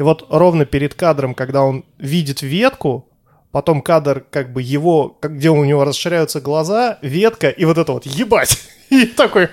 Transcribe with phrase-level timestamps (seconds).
[0.00, 3.06] И вот ровно перед кадром, когда он видит ветку,
[3.52, 8.06] потом кадр как бы его, где у него расширяются глаза, ветка, и вот это вот
[8.06, 8.58] «ебать!»
[8.88, 9.50] И такой!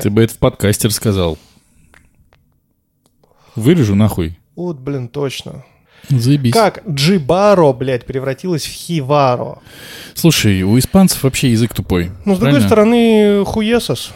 [0.00, 1.36] Ты бы это в подкасте рассказал.
[3.56, 4.38] Вырежу нахуй.
[4.56, 5.66] Вот, блин, точно.
[6.08, 6.54] Заебись.
[6.54, 9.58] Как Джибаро, блядь, превратилась в Хиваро.
[10.14, 12.10] Слушай, у испанцев вообще язык тупой.
[12.24, 12.66] Но, с другой правильно?
[12.66, 14.12] стороны, хуесос.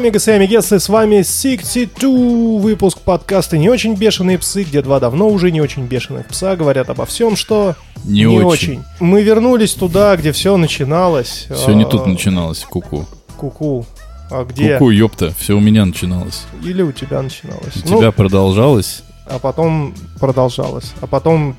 [0.00, 5.28] Амигос и амигесы, с вами 62 выпуск подкаста «Не очень бешеные псы», где два давно
[5.28, 8.82] уже не очень бешеных пса говорят обо всем, что Не очень.
[8.98, 11.46] Мы вернулись туда, где все начиналось.
[11.54, 13.04] Все не тут А, начиналось, куку.
[13.36, 13.84] Ку-ку.
[14.30, 14.78] А где?
[14.78, 16.44] Куку, ёпта, все у меня начиналось.
[16.64, 17.84] Или у тебя начиналось?
[17.84, 19.02] У Ну, тебя продолжалось.
[19.30, 20.92] А потом продолжалось.
[21.00, 21.56] А потом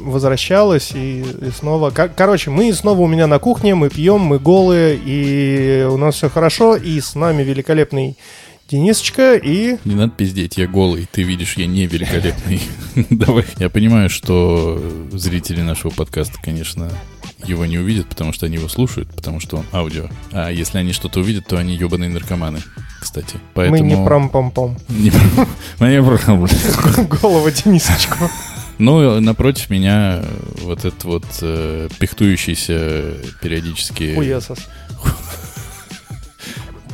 [0.00, 1.90] возвращалось и, и снова...
[1.90, 6.16] Кор- Короче, мы снова у меня на кухне, мы пьем, мы голые, и у нас
[6.16, 8.16] все хорошо, и с нами великолепный
[8.68, 9.76] Денисочка и...
[9.84, 11.06] Не надо пиздеть, я голый.
[11.10, 12.62] Ты видишь, я не великолепный.
[13.10, 13.44] Давай.
[13.58, 16.90] Я понимаю, что зрители нашего подкаста, конечно,
[17.46, 20.08] его не увидят, потому что они его слушают, потому что он аудио.
[20.32, 22.62] А если они что-то увидят, то они ебаные наркоманы,
[23.04, 23.36] кстати.
[23.52, 23.84] Поэтому...
[23.84, 24.78] Мы не пром-пом-пом.
[24.88, 25.46] Не про-
[27.20, 28.30] Голова Денисочку.
[28.78, 30.22] Ну, напротив меня
[30.62, 34.14] вот этот вот э, пихтующийся периодически...
[34.14, 34.58] Хуесос.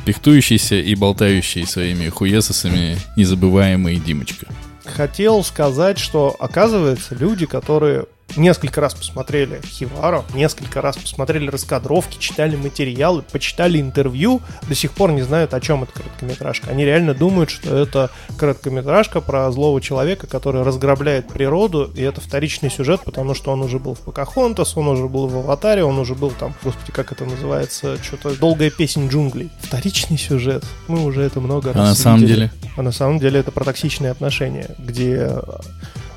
[0.04, 4.46] Пихтующийся и болтающий своими хуесосами незабываемый Димочка.
[4.84, 12.56] Хотел сказать, что, оказывается, люди, которые несколько раз посмотрели Хиваро, несколько раз посмотрели раскадровки, читали
[12.56, 16.70] материалы, почитали интервью, до сих пор не знают, о чем эта короткометражка.
[16.70, 22.70] Они реально думают, что это короткометражка про злого человека, который разграбляет природу, и это вторичный
[22.70, 26.14] сюжет, потому что он уже был в Покахонтас, он уже был в Аватаре, он уже
[26.14, 29.50] был там, господи, как это называется, что-то долгая песень джунглей.
[29.60, 30.64] Вторичный сюжет.
[30.88, 32.34] Мы уже это много раз А на самом видели.
[32.34, 32.50] деле?
[32.76, 35.30] А на самом деле это про токсичные отношения, где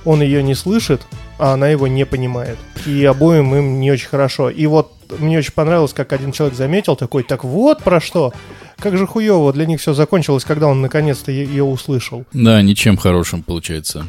[0.05, 1.01] он ее не слышит,
[1.37, 2.57] а она его не понимает.
[2.85, 4.49] И обоим им не очень хорошо.
[4.49, 8.33] И вот мне очень понравилось, как один человек заметил, такой, так вот про что.
[8.77, 12.25] Как же хуево для них все закончилось, когда он наконец-то ее услышал.
[12.33, 14.05] Да, ничем хорошим получается.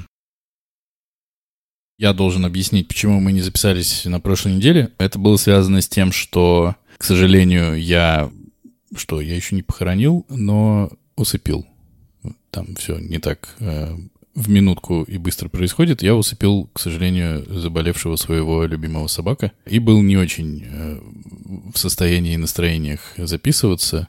[1.96, 4.90] Я должен объяснить, почему мы не записались на прошлой неделе.
[4.98, 8.30] Это было связано с тем, что, к сожалению, я...
[8.96, 11.66] Что, я еще не похоронил, но усыпил.
[12.50, 13.96] Там все не так э,
[14.34, 16.02] в минутку и быстро происходит.
[16.02, 19.52] Я усыпил, к сожалению, заболевшего своего любимого собака.
[19.66, 21.00] И был не очень э,
[21.72, 24.08] в состоянии и настроениях записываться.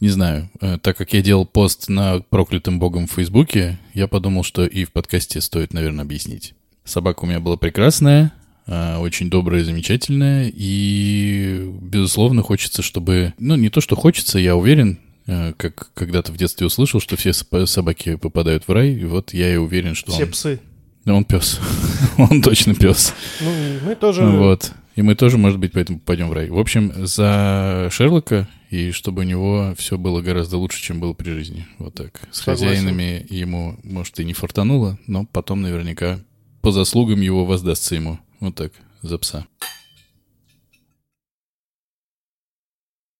[0.00, 4.44] Не знаю, э, так как я делал пост на проклятым богом в Фейсбуке, я подумал,
[4.44, 6.54] что и в подкасте стоит, наверное, объяснить.
[6.84, 8.32] Собака у меня была прекрасная,
[8.66, 13.32] э, очень добрая, замечательная, и, безусловно, хочется, чтобы...
[13.38, 17.66] Ну, не то, что хочется, я уверен, как когда-то в детстве услышал, что все соб-
[17.66, 20.30] собаки попадают в рай, и вот я и уверен, что Все он...
[20.30, 20.60] псы.
[21.06, 21.60] Он пес.
[22.18, 23.14] он точно пес.
[23.40, 23.50] Ну,
[23.84, 24.24] мы тоже...
[24.24, 24.72] Вот.
[24.96, 26.48] И мы тоже, может быть, поэтому попадем в рай.
[26.48, 31.30] В общем, за Шерлока, и чтобы у него все было гораздо лучше, чем было при
[31.30, 31.66] жизни.
[31.78, 32.22] Вот так.
[32.32, 32.66] С Согласен.
[32.66, 36.18] хозяинами ему, может, и не фартануло, но потом наверняка
[36.62, 38.18] по заслугам его воздастся ему.
[38.40, 38.72] Вот так,
[39.02, 39.46] за пса.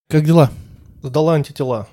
[0.08, 0.50] Как дела?
[1.02, 1.88] Сдала антитела.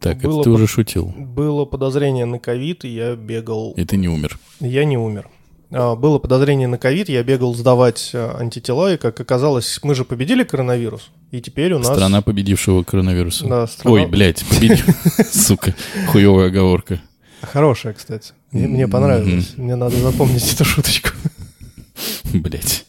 [0.00, 1.12] Так, Было это ты уже шутил.
[1.16, 3.72] Было подозрение на ковид, и я бегал...
[3.76, 4.38] И ты не умер.
[4.60, 5.28] Я не умер.
[5.70, 10.04] А, Было подозрение на ковид, я бегал сдавать а, антитела, и, как оказалось, мы же
[10.04, 11.88] победили коронавирус, и теперь у нас...
[11.88, 13.46] Страна победившего коронавируса.
[13.46, 14.84] Да, страна- Ой, блядь, победил.
[15.32, 15.74] Сука,
[16.08, 17.00] хуевая оговорка.
[17.40, 18.32] Хорошая, кстати.
[18.52, 19.54] Мне понравилось.
[19.56, 21.10] Мне надо запомнить эту шуточку.
[22.34, 22.86] Блядь.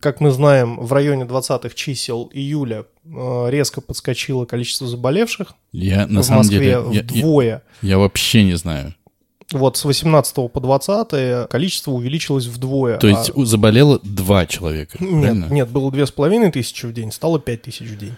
[0.00, 6.20] Как мы знаем, в районе 20-х чисел июля э, резко подскочило количество заболевших Я на
[6.22, 6.70] в самом Москве деле...
[6.70, 7.62] я- я- вдвое.
[7.82, 8.94] Я вообще не знаю.
[9.52, 12.96] Вот с 18 по 20 количество увеличилось вдвое.
[12.98, 15.46] То есть А- заболело два человека, Нет, правильно?
[15.50, 18.14] нет, было две с половиной тысячи в день, стало пять тысяч в день.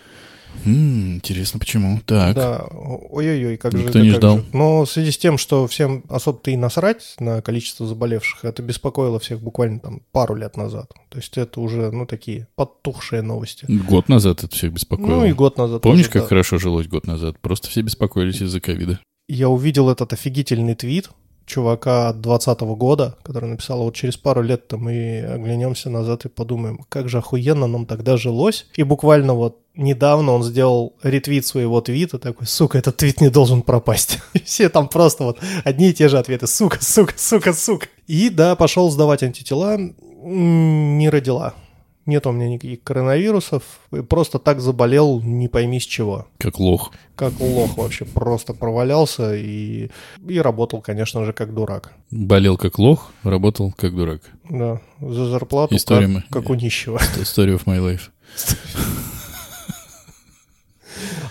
[0.65, 2.01] М, интересно, почему?
[2.07, 2.35] Так.
[2.35, 4.39] Да, ой-ой-ой, как же Никто не ждал.
[4.39, 4.45] же.
[4.53, 9.19] Но в связи с тем, что всем особо-то и насрать на количество заболевших, это беспокоило
[9.19, 10.93] всех буквально там пару лет назад.
[11.11, 13.67] То есть это уже, ну, такие подтухшие новости.
[13.69, 15.21] Год назад это всех беспокоило.
[15.21, 15.83] Ну и год назад.
[15.83, 16.29] Помнишь, тоже, как да.
[16.29, 17.39] хорошо жилось год назад?
[17.41, 19.01] Просто все беспокоились из-за ковида.
[19.29, 21.11] Я увидел этот офигительный твит,
[21.47, 26.85] чувака от 20 года, который написал, вот через пару лет-то мы оглянемся назад и подумаем,
[26.89, 28.67] как же охуенно нам тогда жилось.
[28.77, 33.63] И буквально вот недавно он сделал ретвит своего твита, такой, сука, этот твит не должен
[33.63, 34.19] пропасть.
[34.33, 37.87] И все там просто вот одни и те же ответы, сука, сука, сука, сука.
[38.07, 41.55] И да, пошел сдавать антитела, не родила.
[42.07, 43.63] Нет у меня никаких коронавирусов.
[44.11, 46.27] Просто так заболел, не пойми с чего.
[46.39, 46.93] Как лох.
[47.17, 48.05] Как лох вообще.
[48.05, 49.89] Просто провалялся и,
[50.29, 51.93] и работал, конечно же, как дурак.
[52.11, 54.21] Болел как лох, работал как дурак.
[54.51, 54.81] Да.
[55.01, 56.99] За зарплату История как, мы- как у нищего.
[57.23, 58.11] Story of my life.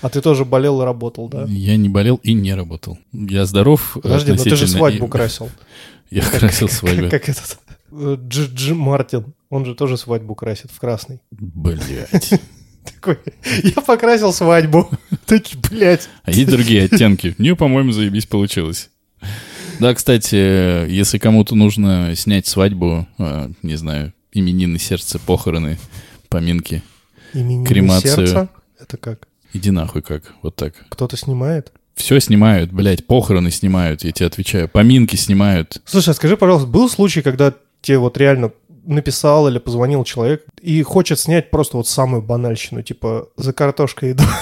[0.02, 1.46] А ты тоже болел и работал, да?
[1.48, 2.98] Я не болел и не работал.
[3.14, 3.98] Я здоров.
[4.02, 5.50] Подожди, но ты же свадьбу и- красил.
[6.10, 7.10] Я красил свадьбу.
[7.10, 7.58] Как, как этот
[7.92, 9.34] э, Дж, Дж Мартин.
[9.54, 11.22] Он же тоже свадьбу красит в красный.
[11.30, 12.42] Блять.
[12.84, 13.20] Такой,
[13.64, 14.90] я покрасил свадьбу.
[15.28, 16.10] Такие, блядь.
[16.24, 17.36] А есть другие оттенки.
[17.38, 18.90] Мне, по-моему, заебись получилось.
[19.80, 25.78] Да, кстати, если кому-то нужно снять свадьбу, э, не знаю, именины, сердце, похороны,
[26.30, 26.82] поминки,
[27.36, 28.26] Именины Кремацию.
[28.26, 28.50] сердца.
[28.80, 29.28] Это как?
[29.54, 30.74] иди нахуй как, вот так.
[30.90, 31.72] Кто-то снимает?
[31.94, 35.80] Все снимают, блядь, похороны снимают, я тебе отвечаю, поминки снимают.
[35.86, 37.54] Слушай, а скажи, пожалуйста, был случай, когда
[37.84, 38.52] тебе вот реально
[38.86, 44.24] написал или позвонил человек и хочет снять просто вот самую банальщину, типа за картошкой иду.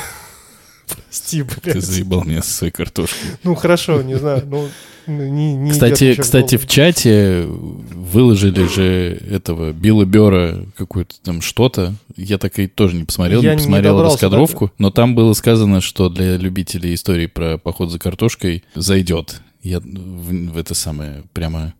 [0.87, 1.83] Прости, Ты блядь.
[1.83, 3.31] заебал меня со своей картошкой.
[3.43, 4.67] Ну хорошо, не знаю, ну
[5.07, 11.41] не, не идет Кстати, в кстати, в чате выложили же этого Билла Бера какое-то там
[11.41, 11.95] что-то.
[12.15, 15.33] Я так и тоже не посмотрел, Я не не посмотрел добрался раскадровку, но там было
[15.33, 19.41] сказано, что для любителей истории про поход за картошкой зайдет.
[19.63, 21.73] Я в, в это самое прямо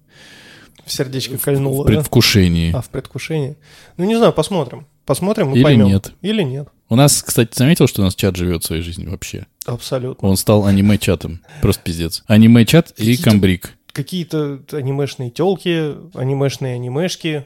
[0.92, 1.94] в сердечко в кольнуло, да?
[1.94, 2.72] предвкушении.
[2.76, 3.56] А, в предвкушении.
[3.98, 4.86] Ну, не знаю, посмотрим.
[5.06, 5.88] Посмотрим и Или поймем.
[5.88, 6.14] нет.
[6.22, 6.68] Или нет.
[6.90, 9.46] У нас, кстати, заметил, что у нас чат живет своей жизнью вообще.
[9.66, 10.28] Абсолютно.
[10.28, 11.42] Он стал аниме-чатом.
[11.62, 12.24] Просто пиздец.
[12.28, 13.78] Аниме-чат и камбрик.
[13.94, 17.46] Какие-то анимешные телки, анимешные анимешки,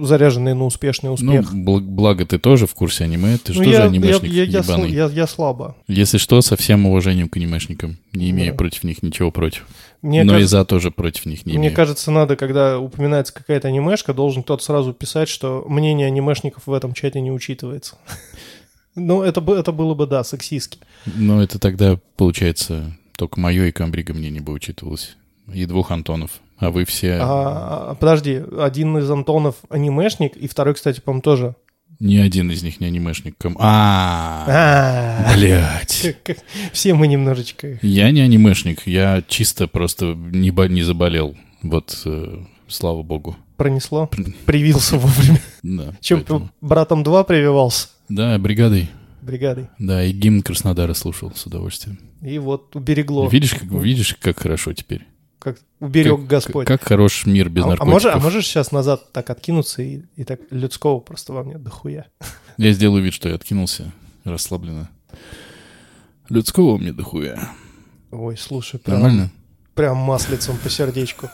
[0.00, 1.52] заряженные на успешный Ну, успех.
[1.54, 4.58] бл- благо ты тоже в курсе аниме, ты же Ну, тоже я, анимешник я, я,
[4.60, 4.90] ебаный.
[4.90, 5.76] я- я слабо.
[5.86, 7.96] Если что, со всем уважением к анимешникам.
[8.12, 8.58] Не имею Да.
[8.58, 9.66] против них ничего против.
[10.02, 11.74] Мне, Но и кажется, за тоже против них не мне имею.
[11.76, 16.92] кажется, надо, когда упоминается какая-то анимешка, должен кто-то сразу писать, что мнение анимешников в этом
[16.92, 17.96] чате не учитывается.
[18.96, 20.78] Ну, это, бы- это было бы, да, сексистски.
[21.16, 25.16] Но это тогда, получается, только мое и камбрига мне не бы учитывалось.
[25.52, 26.40] И двух Антонов.
[26.58, 27.14] А вы все...
[27.20, 31.56] А, а, подожди, один из Антонов анимешник, и второй, кстати, по-моему, тоже.
[32.00, 33.36] Ни один из них не анимешник.
[33.58, 34.44] А,
[35.28, 36.16] А, блядь.
[36.72, 37.78] Все мы немножечко...
[37.82, 41.36] Я не анимешник, я чисто просто не, не заболел.
[41.62, 42.38] Вот, э,
[42.68, 43.36] слава богу.
[43.56, 44.10] Пронесло,
[44.46, 45.40] привился вовремя.
[45.62, 48.90] Да, Чем поэтому- братом 2 прививался Да, бригадой.
[49.22, 49.68] бригадой.
[49.78, 51.98] Да, и гимн Краснодара слушал с удовольствием.
[52.22, 53.28] И вот уберегло.
[53.28, 55.06] Видишь, как, видишь, как хорошо теперь?
[55.44, 56.66] Как уберег Как- Господь.
[56.66, 57.92] Как, хорош мир без а, а наркотиков.
[57.92, 62.06] можешь, а можешь сейчас назад так откинуться и, и так людского просто во мне дохуя?
[62.56, 63.92] Я сделаю вид, что я откинулся
[64.24, 64.88] расслабленно.
[66.30, 67.50] Людского мне дохуя.
[68.10, 69.30] Ой, слушай, прям, Нормально?
[69.74, 71.28] прям маслицем по сердечку.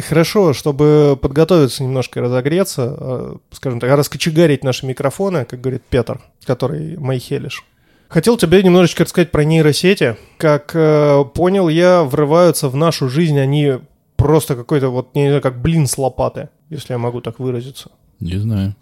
[0.00, 6.20] Хорошо, чтобы подготовиться немножко и разогреться, э, скажем так, раскочегарить наши микрофоны, как говорит Петр,
[6.44, 7.64] который Майхелиш.
[8.08, 10.16] Хотел тебе немножечко рассказать про нейросети.
[10.38, 13.78] Как э, понял я, врываются в нашу жизнь они
[14.16, 17.90] просто какой-то вот, не знаю, как блин с лопаты, если я могу так выразиться.
[18.20, 18.74] Не знаю.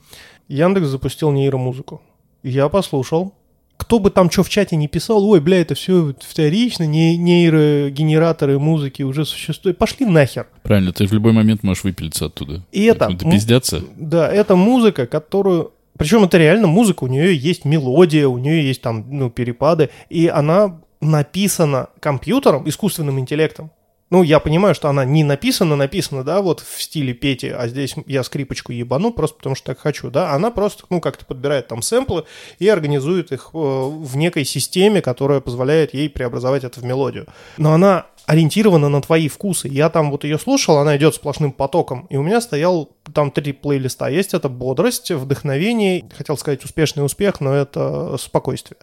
[0.49, 2.02] Яндекс запустил нейромузыку.
[2.42, 3.35] Я послушал.
[3.76, 8.59] Кто бы там что в чате не писал, ой, бля, это все вторично, не, нейрогенераторы
[8.59, 9.78] музыки уже существуют.
[9.78, 10.47] Пошли нахер.
[10.62, 12.62] Правильно, ты в любой момент можешь выпилиться оттуда.
[12.73, 13.09] И это...
[13.14, 13.83] Пиздятся.
[13.97, 15.73] Да, это музыка, которую...
[15.99, 20.26] Причем это реально музыка, у нее есть мелодия, у нее есть там, ну, перепады, и
[20.26, 23.71] она написана компьютером, искусственным интеллектом.
[24.11, 27.94] Ну, я понимаю, что она не написана, написана, да, вот в стиле Пети, а здесь
[28.06, 30.32] я скрипочку ебану просто потому, что так хочу, да.
[30.32, 32.25] Она просто, ну, как-то подбирает там сэмплы
[32.58, 37.26] и организует их э, в некой системе, которая позволяет ей преобразовать это в мелодию.
[37.56, 39.68] Но она ориентирована на твои вкусы.
[39.68, 43.52] Я там вот ее слушал, она идет сплошным потоком, и у меня стоял там три
[43.52, 44.06] плейлиста.
[44.06, 48.78] Есть это бодрость, вдохновение, хотел сказать успешный успех, но это спокойствие.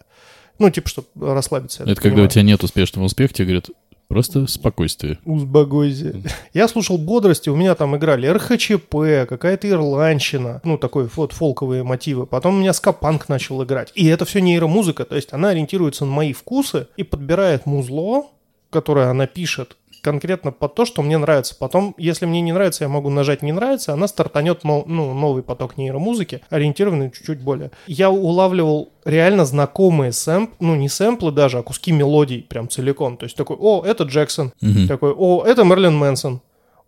[0.58, 1.82] Ну, типа, чтобы расслабиться.
[1.82, 2.26] Это когда понимаю.
[2.26, 3.70] у тебя нет успешного успеха, тебе говорят,
[4.12, 5.18] просто спокойствие.
[5.24, 6.22] Узбагойзе.
[6.52, 12.26] Я слушал бодрости, у меня там играли РХЧП, какая-то ирландщина, ну, такой вот фолковые мотивы.
[12.26, 13.90] Потом у меня скапанк начал играть.
[13.94, 18.26] И это все нейромузыка, то есть она ориентируется на мои вкусы и подбирает музло,
[18.68, 21.54] которое она пишет конкретно под то, что мне нравится.
[21.58, 25.78] Потом, если мне не нравится, я могу нажать «не нравится», она стартанет ну, новый поток
[25.78, 27.70] нейромузыки, ориентированный чуть-чуть более.
[27.86, 33.16] Я улавливал реально знакомые сэмп, ну не сэмплы даже, а куски мелодий прям целиком.
[33.16, 34.88] То есть такой, о, это Джексон, Мгм.
[34.88, 36.40] такой, о, это Мерлин Мэнсон,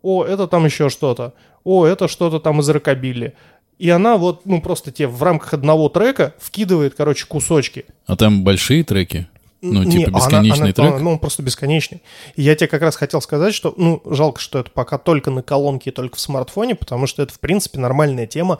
[0.03, 3.35] о, это там еще что-то, о, это что-то там из рокобили.
[3.79, 7.87] И она вот, ну просто тебе в рамках одного трека вкидывает, короче, кусочки.
[8.07, 9.29] А там большие треки?
[9.73, 10.89] Ну, Не, типа бесконечный она- трек?
[10.95, 12.03] она- ну, он просто бесконечный.
[12.37, 15.43] И я тебе как раз хотел сказать, что, ну, жалко, что это пока только на
[15.43, 18.59] колонке и только в смартфоне, потому что это, в принципе, нормальная тема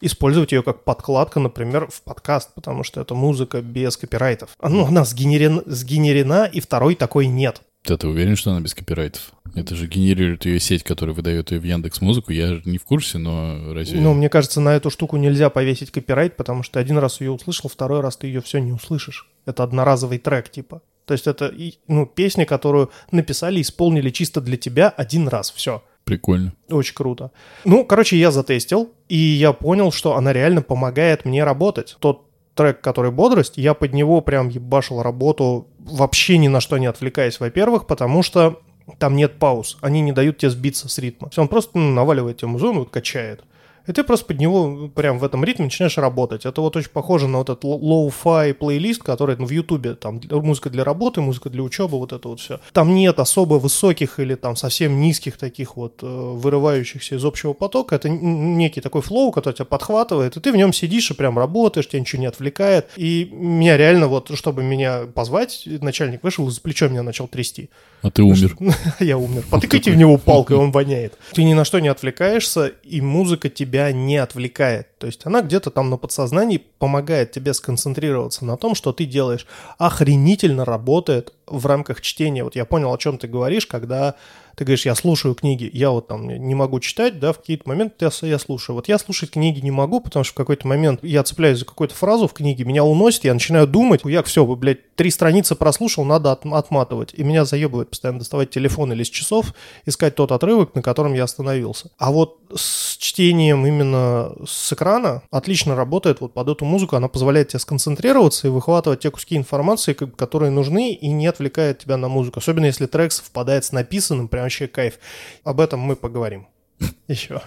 [0.00, 4.50] использовать ее как подкладка, например, в подкаст, потому что это музыка без копирайтов.
[4.62, 7.62] Ну, она сгенерена, сгенерена, и второй такой нет.
[7.84, 9.32] Да ты уверен, что она без копирайтов?
[9.54, 12.32] Это же генерирует ее сеть, которая выдает ее в Яндекс Музыку.
[12.32, 14.00] Я же не в курсе, но разве...
[14.00, 17.68] Ну, мне кажется, на эту штуку нельзя повесить копирайт, потому что один раз ее услышал,
[17.68, 19.28] второй раз ты ее все не услышишь.
[19.44, 20.80] Это одноразовый трек, типа.
[21.04, 21.52] То есть это
[21.86, 25.82] ну, песня, которую написали, исполнили чисто для тебя один раз, все.
[26.04, 26.54] Прикольно.
[26.70, 27.30] Очень круто.
[27.64, 31.96] Ну, короче, я затестил, и я понял, что она реально помогает мне работать.
[31.98, 36.86] Тот трек, который «Бодрость», я под него прям ебашил работу, вообще ни на что не
[36.86, 38.60] отвлекаясь, во-первых, потому что
[38.98, 41.30] там нет пауз, они не дают тебе сбиться с ритма.
[41.36, 43.42] Он просто ну, наваливает тебе музон, вот качает.
[43.86, 46.46] И ты просто под него прям в этом ритме начинаешь работать.
[46.46, 50.20] Это вот очень похоже на вот этот lo- lo-fi плейлист, который ну, в Ютубе, там
[50.30, 52.60] музыка для работы, музыка для учебы, вот это вот все.
[52.72, 57.96] Там нет особо высоких или там совсем низких таких вот э, вырывающихся из общего потока.
[57.96, 61.88] Это некий такой flow, который тебя подхватывает, и ты в нем сидишь и прям работаешь,
[61.88, 62.88] тебя ничего не отвлекает.
[62.96, 67.70] И меня реально вот, чтобы меня позвать, начальник вышел, за плечо меня начал трясти.
[68.02, 68.56] А ты умер.
[69.00, 69.44] Я умер.
[69.50, 71.14] Потыкайте в него палкой, он воняет.
[71.32, 74.93] Ты ни на что не отвлекаешься, и музыка тебя не отвлекает.
[75.04, 79.46] То есть она где-то там на подсознании помогает тебе сконцентрироваться на том, что ты делаешь.
[79.76, 82.42] Охренительно работает в рамках чтения.
[82.42, 84.14] Вот я понял, о чем ты говоришь, когда
[84.56, 87.96] ты говоришь, я слушаю книги, я вот там не могу читать, да, в какие-то моменты
[88.00, 88.76] я, я слушаю.
[88.76, 91.94] Вот я слушать книги не могу, потому что в какой-то момент я цепляюсь за какую-то
[91.94, 96.32] фразу в книге, меня уносит, я начинаю думать, я все, блядь, три страницы прослушал, надо
[96.32, 97.12] от- отматывать.
[97.14, 99.54] И меня заебывает постоянно доставать телефон или с часов,
[99.86, 101.90] искать тот отрывок, на котором я остановился.
[101.98, 104.93] А вот с чтением именно с экрана
[105.30, 109.92] отлично работает вот под эту музыку, она позволяет тебе сконцентрироваться и выхватывать те куски информации,
[109.92, 112.38] которые нужны, и не отвлекает тебя на музыку.
[112.38, 114.98] Особенно если трек совпадает с написанным, прям вообще кайф.
[115.44, 116.46] Об этом мы поговорим.
[117.08, 117.40] Еще.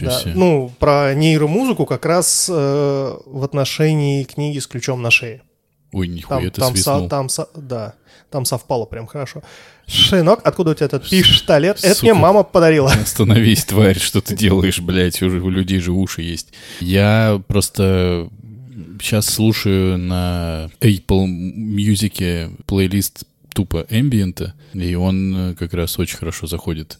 [0.00, 0.20] Да.
[0.24, 2.52] Ну, про нейромузыку как раз э,
[3.26, 5.42] в отношении книги с ключом на шее.
[5.96, 7.08] Ой, Там, нихуя там, со- свистнул.
[7.08, 7.94] там, со- да,
[8.30, 9.42] там совпало прям хорошо.
[9.86, 11.78] Шинок, откуда у тебя этот пиштолет?
[11.82, 12.04] Это Сука.
[12.06, 12.90] мне мама подарила.
[13.02, 16.52] Остановись, тварь, что ты делаешь, блядь, уже у людей же уши есть.
[16.80, 18.28] Я просто
[19.00, 23.24] сейчас слушаю на Apple Music плейлист
[23.54, 26.98] тупо эмбиента, и он э, как раз очень хорошо заходит.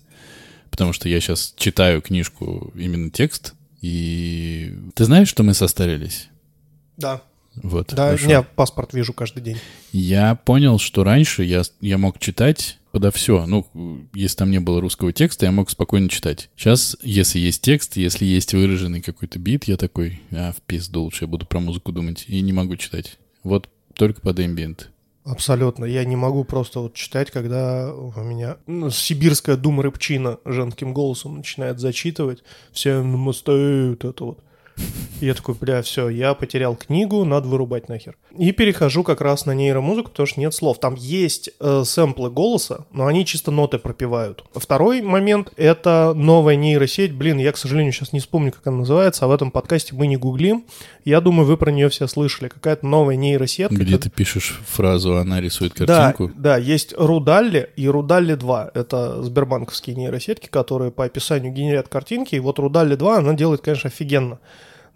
[0.70, 4.74] Потому что я сейчас читаю книжку, именно текст, и...
[4.94, 6.28] Ты знаешь, что мы состарились?
[6.96, 7.20] Да,
[7.62, 8.28] Вот, да, хорошо.
[8.28, 9.58] я паспорт вижу каждый день.
[9.92, 13.44] Я понял, что раньше я, я мог читать подо все.
[13.44, 13.66] Ну,
[14.14, 16.48] если там не было русского текста, я мог спокойно читать.
[16.56, 21.24] Сейчас, если есть текст, если есть выраженный какой-то бит, я такой, а, в пизду, лучше
[21.24, 22.24] я буду про музыку думать.
[22.26, 23.18] И не могу читать.
[23.42, 24.90] Вот только под эмбиент.
[25.26, 25.84] Абсолютно.
[25.84, 31.36] Я не могу просто вот читать, когда у меня ну, сибирская дума рыбчина женским голосом
[31.36, 32.44] начинает зачитывать.
[32.72, 34.38] Все вот это вот.
[35.20, 38.16] И я такой, бля, все, я потерял книгу, надо вырубать нахер.
[38.38, 40.78] И перехожу как раз на нейромузыку, потому что нет слов.
[40.78, 44.44] Там есть э, сэмплы голоса, но они чисто ноты пропивают.
[44.54, 47.14] Второй момент— это новая нейросеть.
[47.14, 50.06] Блин, я, к сожалению, сейчас не вспомню, как она называется, а в этом подкасте мы
[50.06, 50.66] не гуглим.
[51.06, 52.48] Я думаю, вы про нее все слышали.
[52.48, 53.74] Какая-то новая нейросетка.
[53.74, 56.30] Где ты пишешь фразу, она рисует Да, картинку.
[56.38, 58.72] да, есть Рудалли и Рудалли 2.
[58.74, 62.34] Это сбербанковские нейросетки, которые по описанию генерят картинки.
[62.34, 64.38] И вот Рудалли 2, она делает, конечно, офигенно.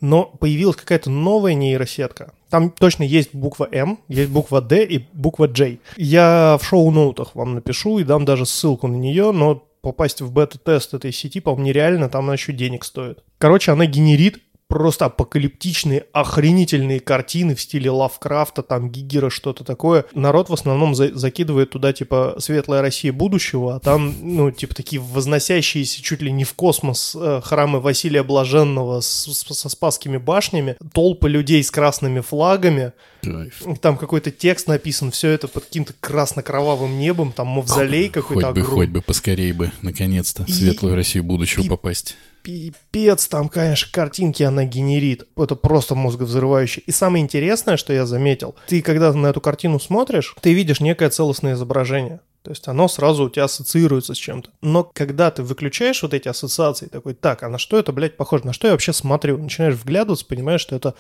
[0.01, 2.33] Но появилась какая-то новая нейросетка.
[2.49, 5.79] Там точно есть буква М, есть буква Д и буква J.
[5.97, 10.95] Я в шоу-ноутах вам напишу и дам даже ссылку на нее, но попасть в бета-тест
[10.95, 13.23] этой сети, по-моему, нереально, там она еще денег стоит.
[13.39, 20.07] Короче, она генерит просто апокалиптичные, охренительные картины в стиле Лавкрафта, там Гигера, что-то такое.
[20.15, 25.03] Народ в основном за- закидывает туда, типа, «Светлая Россия будущего», а там, ну, типа, такие
[25.03, 30.77] возносящиеся чуть ли не в космос э, храмы Василия Блаженного с- с- со спасскими башнями,
[30.95, 33.63] толпы людей с красными флагами, Кайф.
[33.83, 38.75] там какой-то текст написан, все это под каким-то красно-кровавым небом, там мавзолей какой-то бы, огромный.
[38.87, 42.17] хоть бы, поскорей бы, наконец-то, в светлую Россию будущего и- попасть.
[42.43, 45.27] Пипец, там, конечно, картинки она генерит.
[45.37, 46.83] Это просто мозговзрывающе.
[46.87, 51.11] И самое интересное, что я заметил, ты когда на эту картину смотришь, ты видишь некое
[51.11, 52.21] целостное изображение.
[52.43, 54.51] То есть оно сразу у тебя ассоциируется с чем-то.
[54.63, 58.47] Но когда ты выключаешь вот эти ассоциации, такой, так, а на что это, блядь, похоже?
[58.47, 59.37] На что я вообще смотрю?
[59.37, 60.95] Начинаешь вглядываться, понимаешь, что это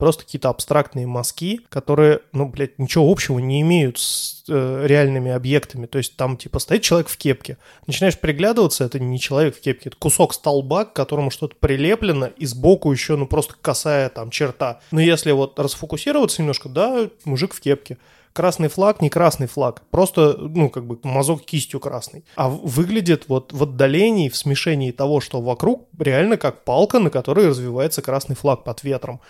[0.00, 5.86] просто какие-то абстрактные мазки, которые, ну, блядь, ничего общего не имеют с э, реальными объектами.
[5.86, 7.58] То есть там, типа, стоит человек в кепке.
[7.86, 12.46] Начинаешь приглядываться, это не человек в кепке, это кусок столба, к которому что-то прилеплено, и
[12.46, 14.80] сбоку еще, ну, просто косая там черта.
[14.90, 17.98] Но если вот расфокусироваться немножко, да, мужик в кепке
[18.32, 22.24] красный флаг, не красный флаг, просто, ну, как бы мазок кистью красный.
[22.36, 27.48] А выглядит вот в отдалении, в смешении того, что вокруг, реально как палка, на которой
[27.48, 29.20] развивается красный флаг под ветром.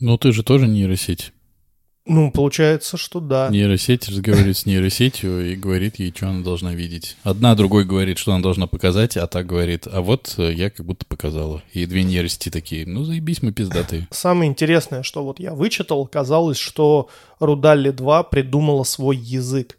[0.00, 1.32] Но ты же тоже нейросеть.
[2.08, 3.48] Ну, получается, что да.
[3.50, 7.16] Нейросеть разговаривает с нейросетью и говорит ей, что она должна видеть.
[7.24, 10.86] Одна другой говорит, что она должна показать, а та говорит, а вот э, я как
[10.86, 11.62] будто показала.
[11.72, 14.06] И две нейросети такие, ну заебись мы пиздатые.
[14.12, 17.08] Самое интересное, что вот я вычитал, казалось, что
[17.40, 19.76] Рудалли 2 придумала свой язык.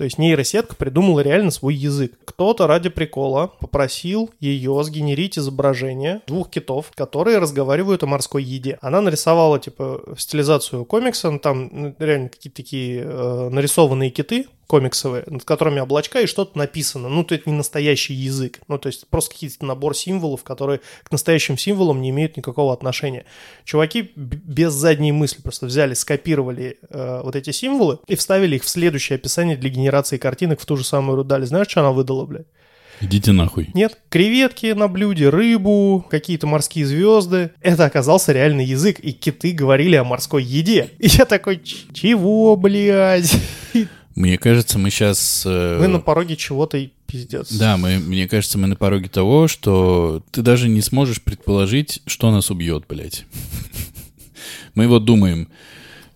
[0.00, 2.14] То есть нейросетка придумала реально свой язык.
[2.24, 8.78] Кто-то ради прикола попросил ее сгенерить изображение двух китов, которые разговаривают о морской еде.
[8.80, 15.24] Она нарисовала, типа, стилизацию комикса, ну, там ну, реально какие-то такие э, нарисованные киты, комиксовые,
[15.26, 17.08] над которыми облачка и что-то написано.
[17.08, 18.60] Ну, то это не настоящий язык.
[18.68, 23.24] Ну, то есть просто какие-то набор символов, которые к настоящим символам не имеют никакого отношения.
[23.64, 28.68] Чуваки без задней мысли просто взяли, скопировали э, вот эти символы и вставили их в
[28.68, 31.46] следующее описание для генерации картинок в ту же самую Рудали.
[31.46, 32.46] Знаешь, что она выдала, блядь?
[33.00, 33.70] Идите нахуй.
[33.74, 37.50] Нет, креветки на блюде, рыбу, какие-то морские звезды.
[37.60, 40.90] Это оказался реальный язык, и киты говорили о морской еде.
[40.98, 43.34] И я такой, чего, блядь?
[44.14, 45.44] Мне кажется, мы сейчас...
[45.46, 45.78] Э...
[45.80, 47.52] Мы на пороге чего-то и пиздец.
[47.52, 52.30] Да, мы, мне кажется, мы на пороге того, что ты даже не сможешь предположить, что
[52.30, 53.24] нас убьет, блядь.
[54.74, 55.48] Мы вот думаем,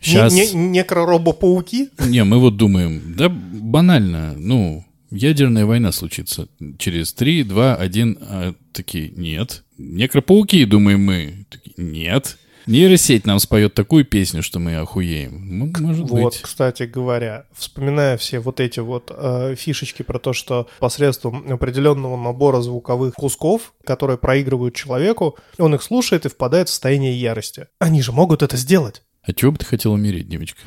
[0.00, 0.32] сейчас...
[0.32, 1.90] Не, не, некроробопауки?
[1.98, 6.48] Не, мы вот думаем, да банально, ну, ядерная война случится
[6.78, 9.64] через 3, 2, 1, а такие, нет.
[9.76, 12.38] Некропауки, думаем мы, такие, нет.
[12.66, 15.59] Нейросеть нам споет такую песню, что мы охуеем.
[15.59, 16.42] Ну, может вот, быть.
[16.42, 22.61] кстати говоря, вспоминая все вот эти вот э, фишечки про то, что посредством определенного набора
[22.61, 27.68] звуковых кусков, которые проигрывают человеку, он их слушает и впадает в состояние ярости.
[27.79, 29.03] Они же могут это сделать.
[29.22, 30.61] А чего бы ты хотел умереть, девочка?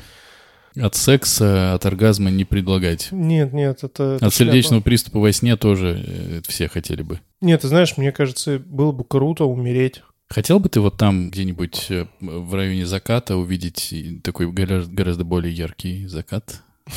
[0.76, 3.08] От секса, от оргазма не предлагать.
[3.10, 4.16] Нет, нет, это...
[4.16, 7.20] это от сердечного приступа во сне тоже э, все хотели бы.
[7.40, 11.86] Нет, ты знаешь, мне кажется, было бы круто умереть Хотел бы ты вот там где-нибудь
[11.90, 16.62] э, в районе заката увидеть такой гораздо, более яркий закат?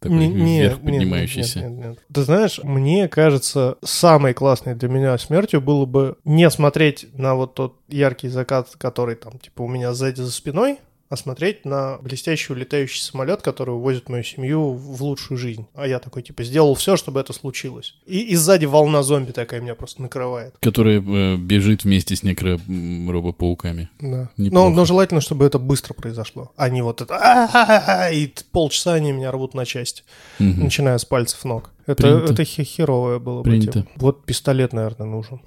[0.00, 1.58] Такой не, вверх поднимающийся.
[1.58, 6.48] Нет, нет, нет, Ты знаешь, мне кажется, самой классной для меня смертью было бы не
[6.50, 10.78] смотреть на вот тот яркий закат, который там, типа, у меня сзади за спиной,
[11.08, 15.66] а смотреть на блестящий улетающий самолет, который увозит мою семью в лучшую жизнь.
[15.74, 17.94] А я такой, типа, сделал все, чтобы это случилось.
[18.06, 20.54] И, и сзади волна зомби такая меня просто накрывает.
[20.60, 23.88] Которая э, бежит вместе с некро-робопауками.
[24.00, 24.30] Да.
[24.36, 29.30] Но, но желательно, чтобы это быстро произошло, а не вот это и полчаса они меня
[29.30, 30.02] рвут на части,
[30.38, 30.48] угу.
[30.64, 31.70] начиная с пальцев ног.
[31.86, 33.58] Это, это херовое было бы.
[33.58, 33.86] Типа.
[33.96, 35.40] Вот пистолет, наверное, нужен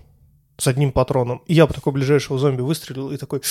[0.61, 1.41] с одним патроном.
[1.47, 3.41] И я по такой ближайшего зомби выстрелил и такой,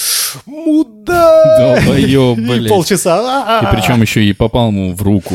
[0.47, 1.85] мудак!
[1.85, 2.69] Долбоёб, блядь.
[2.69, 3.61] полчаса.
[3.63, 5.35] И причем еще и попал ему в руку.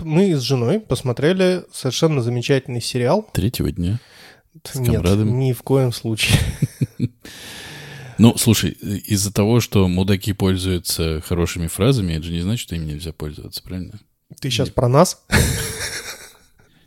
[0.00, 3.26] Мы с женой посмотрели совершенно замечательный сериал.
[3.32, 4.00] Третьего дня.
[4.64, 6.38] С Нет, ни в коем случае.
[8.16, 12.86] Ну, слушай, из-за того, что мудаки пользуются хорошими фразами, это же не значит, что им
[12.86, 13.98] нельзя пользоваться, правильно?
[14.40, 15.24] Ты сейчас про нас?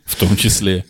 [0.06, 0.86] В том числе.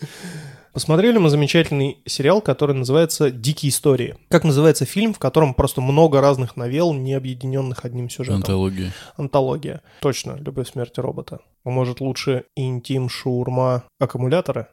[0.72, 4.16] Посмотрели мы замечательный сериал, который называется «Дикие истории».
[4.28, 8.36] Как называется фильм, в котором просто много разных новелл, не объединенных одним сюжетом.
[8.36, 8.94] Антология.
[9.16, 9.82] Антология.
[10.00, 11.40] Точно, «Любовь смерти робота».
[11.64, 14.68] Может, лучше «Интим, шаурма, аккумуляторы»?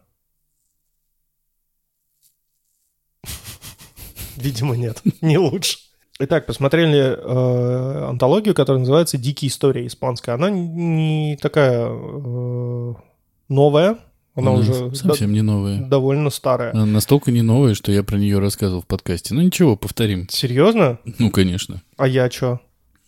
[4.36, 5.78] Видимо, нет, не лучше.
[6.18, 10.36] Итак, посмотрели э, антологию, которая называется «Дикие истории» испанская.
[10.36, 12.94] Она не такая э,
[13.50, 13.98] новая,
[14.36, 15.82] она, она уже совсем не новая.
[15.82, 16.72] Довольно старая.
[16.72, 19.34] Она настолько не новая, что я про нее рассказывал в подкасте.
[19.34, 20.28] Ну ничего, повторим.
[20.30, 21.00] Серьезно?
[21.20, 21.82] Ну, конечно.
[21.98, 22.60] А я что?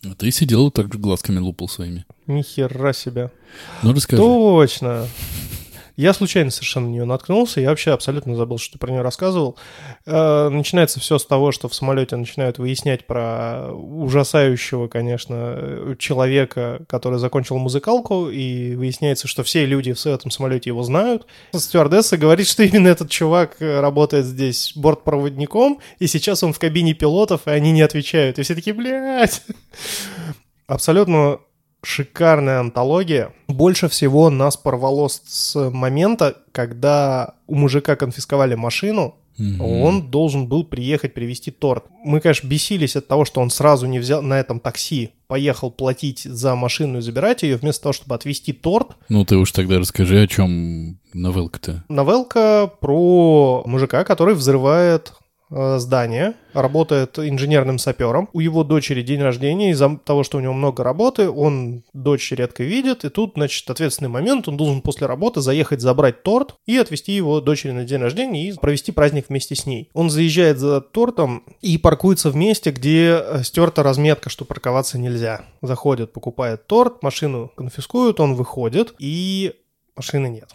[0.04, 2.06] А ты сидел так же глазками лупал своими.
[2.26, 3.30] Ни хера себе.
[3.82, 4.22] Ну, расскажи.
[4.22, 5.06] Точно.
[5.98, 9.58] Я случайно совершенно на нее наткнулся, я вообще абсолютно забыл, что ты про нее рассказывал.
[10.06, 17.18] Э, начинается все с того, что в самолете начинают выяснять про ужасающего, конечно, человека, который
[17.18, 21.26] закончил музыкалку, и выясняется, что все люди в этом самолете его знают.
[21.52, 27.48] Стюардесса говорит, что именно этот чувак работает здесь бортпроводником, и сейчас он в кабине пилотов,
[27.48, 28.38] и они не отвечают.
[28.38, 29.42] И все такие, блядь.
[30.68, 31.40] Абсолютно
[31.82, 33.32] шикарная антология.
[33.46, 39.82] Больше всего нас порвало с момента, когда у мужика конфисковали машину, Mm-hmm.
[39.82, 41.84] Он должен был приехать привезти торт.
[42.04, 46.22] Мы, конечно, бесились от того, что он сразу не взял на этом такси, поехал платить
[46.24, 48.96] за машину и забирать ее, вместо того, чтобы отвезти торт.
[49.08, 51.84] Ну, ты уж тогда расскажи, о чем новелка-то.
[51.88, 55.12] Новелка про мужика, который взрывает
[55.50, 58.28] здание, работает инженерным сапером.
[58.32, 62.62] У его дочери день рождения, из-за того, что у него много работы, он дочь редко
[62.62, 67.12] видит, и тут, значит, ответственный момент, он должен после работы заехать забрать торт и отвезти
[67.12, 69.90] его дочери на день рождения и провести праздник вместе с ней.
[69.94, 75.44] Он заезжает за тортом и паркуется в месте, где э, стерта разметка, что парковаться нельзя.
[75.62, 79.54] Заходит, покупает торт, машину конфискуют, он выходит, и
[79.96, 80.50] машины нет.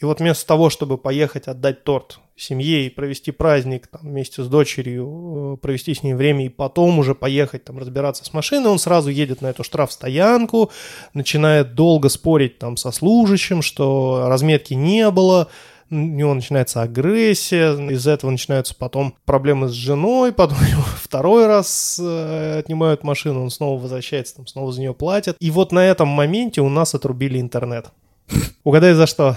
[0.00, 4.46] И вот вместо того, чтобы поехать отдать торт семье и провести праздник там, вместе с
[4.46, 8.78] дочерью, э, провести с ней время и потом уже поехать там разбираться с машиной, он
[8.78, 10.70] сразу едет на эту штрафстоянку,
[11.14, 15.48] начинает долго спорить там со служащим, что разметки не было,
[15.90, 21.98] у него начинается агрессия, из-за этого начинаются потом проблемы с женой, потом его второй раз
[22.00, 25.36] э, отнимают машину, он снова возвращается, там снова за нее платят.
[25.40, 27.86] И вот на этом моменте у нас отрубили интернет.
[28.64, 29.36] Угадай за что?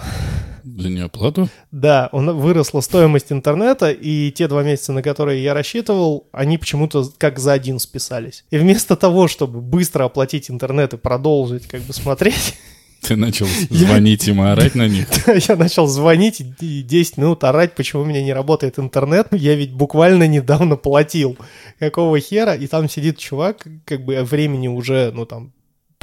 [0.63, 1.49] За неоплату?
[1.71, 7.09] Да, он, выросла стоимость интернета, и те два месяца, на которые я рассчитывал, они почему-то
[7.17, 8.45] как за один списались.
[8.49, 12.55] И вместо того, чтобы быстро оплатить интернет и продолжить как бы смотреть...
[13.01, 15.07] Ты начал звонить им и орать на них?
[15.47, 19.27] Я начал звонить и 10 минут орать, почему у меня не работает интернет.
[19.31, 21.37] Я ведь буквально недавно платил.
[21.79, 22.55] Какого хера?
[22.55, 25.51] И там сидит чувак, как бы времени уже, ну там,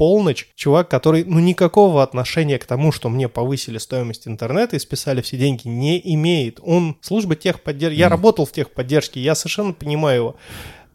[0.00, 5.20] полночь, чувак, который, ну, никакого отношения к тому, что мне повысили стоимость интернета и списали
[5.20, 6.58] все деньги, не имеет.
[6.62, 7.96] Он служба техподдержки.
[7.96, 8.00] Mm.
[8.00, 10.36] Я работал в техподдержке, я совершенно понимаю его.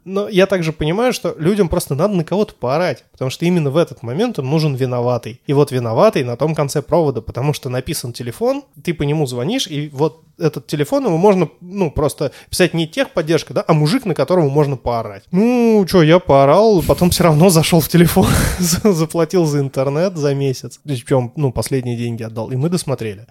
[0.06, 3.78] Но я также понимаю, что людям просто надо на кого-то поорать, потому что именно в
[3.78, 5.41] этот момент им нужен виноватый.
[5.48, 9.65] И вот виноватый на том конце провода, потому что написан телефон, ты по нему звонишь,
[9.65, 14.13] и вот этот телефон его можно, ну, просто писать не техподдержка, да, а мужик, на
[14.13, 15.24] которого можно поорать.
[15.32, 18.28] Ну, что, я поорал, потом все равно зашел в телефон,
[18.60, 23.26] заплатил за интернет за месяц, причем, ну, последние деньги отдал, и мы досмотрели.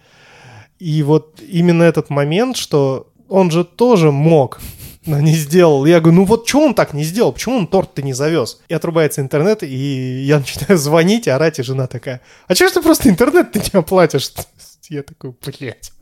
[0.80, 4.60] И вот именно этот момент, что он же тоже мог
[5.06, 5.84] но не сделал.
[5.86, 7.32] Я говорю, ну вот что он так не сделал?
[7.32, 8.60] Почему он торт-то не завез?
[8.68, 12.82] И отрубается интернет, и я начинаю звонить, орать, и жена такая, а чего ж ты
[12.82, 14.32] просто интернет ты не оплатишь?
[14.90, 15.92] Я такой, блядь.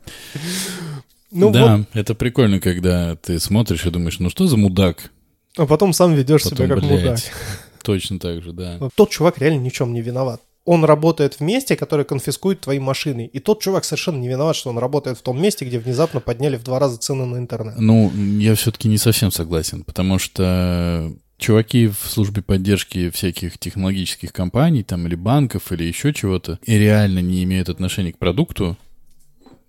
[1.31, 1.87] Ну, да, вот.
[1.93, 5.09] это прикольно, когда ты смотришь и думаешь, ну что за мудак?
[5.57, 7.19] А потом сам ведешь потом, себя как блядь, мудак.
[7.83, 8.79] Точно так же, да.
[8.95, 12.79] Тот чувак реально ни в чем не виноват он работает в месте, которое конфискует твои
[12.79, 13.29] машины.
[13.31, 16.55] И тот чувак совершенно не виноват, что он работает в том месте, где внезапно подняли
[16.57, 17.75] в два раза цены на интернет.
[17.77, 24.83] Ну, я все-таки не совсем согласен, потому что чуваки в службе поддержки всяких технологических компаний,
[24.83, 28.77] там, или банков, или еще чего-то, и реально не имеют отношения к продукту,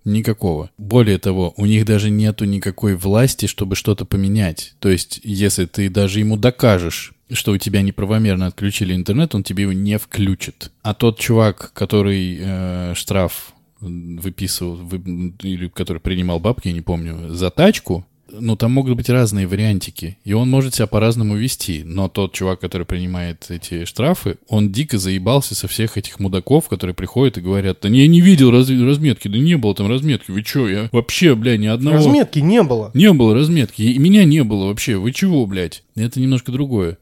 [0.05, 0.69] Никакого.
[0.77, 4.75] Более того, у них даже нету никакой власти, чтобы что-то поменять.
[4.77, 9.63] То есть, если ты даже ему докажешь, что у тебя неправомерно отключили интернет, он тебе
[9.63, 10.71] его не включит.
[10.83, 17.33] А тот чувак, который э, штраф выписывал, вы, или который принимал бабки, я не помню,
[17.33, 22.07] за тачку, ну, там могут быть разные вариантики, и он может себя по-разному вести, но
[22.07, 27.37] тот чувак, который принимает эти штрафы, он дико заебался со всех этих мудаков, которые приходят
[27.37, 30.67] и говорят, да я не видел раз разметки, да не было там разметки, вы чё,
[30.67, 31.97] я вообще, бля, ни одного...
[31.97, 32.91] Разметки не было.
[32.93, 35.83] Не было разметки, и меня не было вообще, вы чего, блядь?
[35.95, 36.97] Это немножко другое.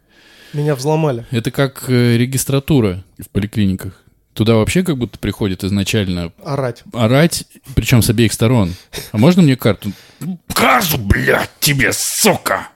[0.53, 1.25] Меня взломали.
[1.31, 3.93] Это как э, регистратура в поликлиниках.
[4.33, 6.31] Туда вообще как будто приходит изначально...
[6.43, 6.83] Орать.
[6.91, 8.73] Орать, причем с обеих сторон.
[9.11, 9.91] А можно мне карту?
[10.53, 12.69] Карту, блядь, тебе, сука!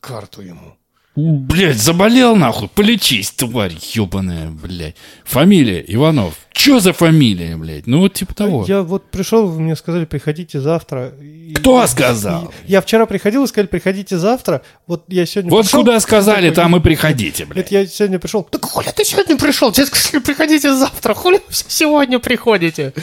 [0.00, 0.76] Карту ему.
[1.20, 4.96] Блядь, заболел нахуй, полечись, тварь ебаная, блядь.
[5.24, 6.34] Фамилия Иванов.
[6.52, 7.86] Чё за фамилия, блядь?
[7.86, 8.64] Ну вот типа того.
[8.66, 11.12] Я вот пришел, вы мне сказали, приходите завтра.
[11.54, 12.52] Кто и, сказал?
[12.66, 14.62] И, я вчера приходил и сказали, приходите завтра.
[14.86, 17.66] Вот я сегодня Вот пришел, куда сказали, такой, там и приходите, блядь.
[17.66, 18.42] Это я сегодня пришел.
[18.42, 19.72] Так хули ты сегодня пришел?
[19.72, 21.14] Тебе сказали, приходите завтра.
[21.14, 22.94] Хули сегодня приходите?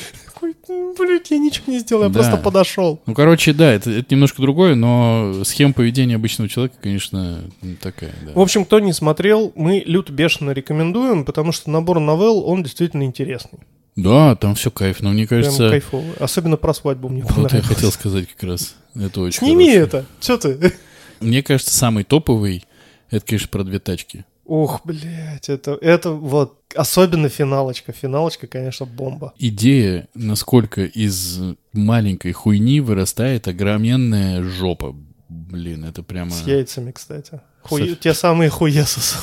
[0.68, 2.14] Блядь, я ничего не сделал, я да.
[2.20, 3.02] просто подошел.
[3.06, 7.42] Ну, короче, да, это, это немножко другое, но схема поведения обычного человека, конечно,
[7.82, 8.34] такая, да.
[8.34, 13.04] В общем, кто не смотрел, мы люто бешено рекомендуем, потому что набор новелл, он действительно
[13.04, 13.60] интересный.
[13.96, 15.70] Да, там все кайф, но мне Прям кажется...
[15.70, 16.06] кайфово.
[16.20, 17.66] Особенно про свадьбу мне Вот я понравилось.
[17.68, 18.76] хотел сказать как раз.
[18.94, 19.86] Это очень Сними хорошо.
[19.86, 20.06] это.
[20.20, 20.74] Че ты?
[21.20, 22.64] Мне кажется, самый топовый,
[23.10, 24.24] это, конечно, про две тачки.
[24.48, 27.92] Ох, блядь, это, это вот, особенно финалочка.
[27.92, 29.34] Финалочка, конечно, бомба.
[29.38, 31.40] Идея, насколько из
[31.74, 34.96] маленькой хуйни вырастает огроменная жопа.
[35.28, 36.32] Блин, это прямо...
[36.32, 37.42] С яйцами, кстати.
[37.64, 37.96] Хуе- Кстати.
[37.96, 39.18] Те самые хуесосы.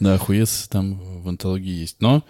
[0.00, 1.98] Да, хуес там в антологии есть.
[2.00, 2.24] Но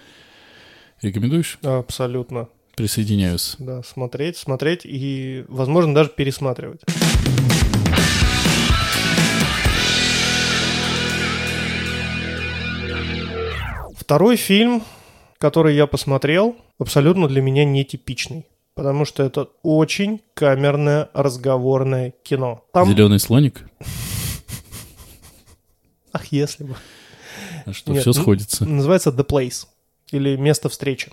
[1.00, 1.58] рекомендуешь?
[1.62, 2.48] Абсолютно.
[2.76, 3.54] Присоединяюсь.
[3.58, 6.82] Да, смотреть, смотреть и, возможно, даже пересматривать.
[14.04, 14.82] Второй фильм,
[15.38, 18.44] который я посмотрел, абсолютно для меня нетипичный.
[18.74, 22.62] Потому что это очень камерное разговорное кино.
[22.74, 22.86] Там...
[22.86, 23.66] Зеленый слоник?
[26.12, 26.76] Ах, если бы.
[27.64, 28.66] А что, Нет, все сходится?
[28.66, 29.66] Называется The Place.
[30.10, 31.10] Или Место встречи.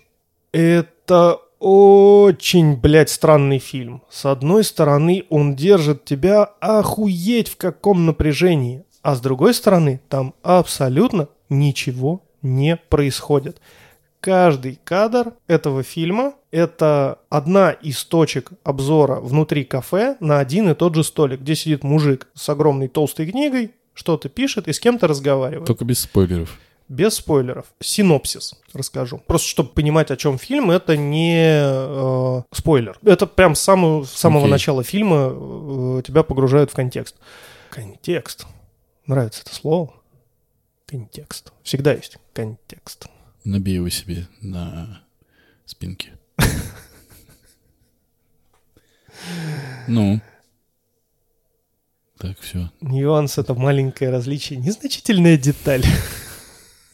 [0.51, 4.03] Это очень, блядь, странный фильм.
[4.09, 8.83] С одной стороны, он держит тебя охуеть в каком напряжении.
[9.01, 13.61] А с другой стороны, там абсолютно ничего не происходит.
[14.19, 20.93] Каждый кадр этого фильма– это одна из точек обзора внутри кафе на один и тот
[20.93, 25.65] же столик, где сидит мужик с огромной толстой книгой, что-то пишет и с кем-то разговаривает.
[25.65, 26.59] Только без спойлеров.
[26.87, 27.65] Без спойлеров.
[27.79, 29.21] Синопсис расскажу.
[29.25, 32.99] Просто чтобы понимать, о чем фильм, это не э, спойлер.
[33.03, 34.51] Это прям с самого, с самого Окей.
[34.51, 37.15] начала фильма э, тебя погружают в контекст.
[37.69, 38.45] Контекст.
[39.07, 39.93] Нравится это слово?
[40.91, 41.53] Контекст.
[41.63, 43.07] Всегда есть контекст.
[43.45, 45.01] Набей его себе на
[45.65, 46.11] спинке.
[49.87, 50.19] Ну.
[52.17, 52.71] Так, все.
[52.81, 55.83] Нюанс— это маленькое различие, незначительная деталь.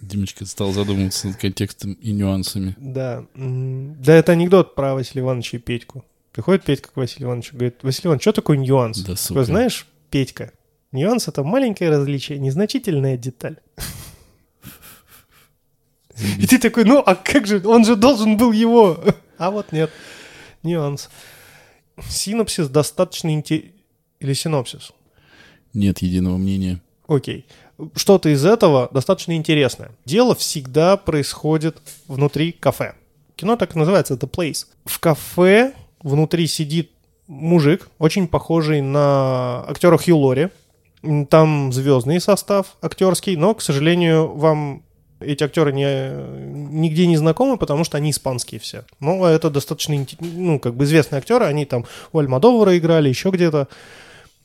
[0.02, 2.76] Димочка стал задумываться над контекстом и нюансами.
[2.78, 3.26] Да.
[3.36, 6.04] Да, это анекдот про Василия Ивановича и Петьку.
[6.32, 9.00] Приходит Петька к Василию Ивановичу говорит, Василий Иванович, что такое нюанс?
[9.00, 9.44] Да, Такой, сука.
[9.46, 10.52] знаешь, Петька,
[10.92, 13.58] нюанс— это маленькое различие, незначительная деталь.
[16.40, 19.04] И ты такой, ну а как же, он же должен был его.
[19.38, 19.92] А вот нет,
[20.64, 21.10] нюанс.
[22.10, 23.74] Синопсис достаточно интересный.
[24.20, 24.94] Или синопсис?
[25.74, 26.82] Нет единого мнения.
[27.08, 27.46] Окей.
[27.96, 29.92] Что-то из этого достаточно интересное.
[30.06, 32.96] Дело всегда происходит внутри кафе.
[33.36, 34.66] Кино так и называется, The Place.
[34.86, 36.92] В кафе внутри сидит
[37.28, 40.50] мужик, очень похожий на актера Хью Лори.
[41.30, 44.84] Там звездный состав актерский, но, к сожалению, вам
[45.20, 46.12] эти актеры не,
[46.72, 48.84] нигде не знакомы, потому что они испанские все.
[49.00, 53.68] Но это достаточно, ну, как бы известные актеры, они там у Альмадовара играли, еще где-то.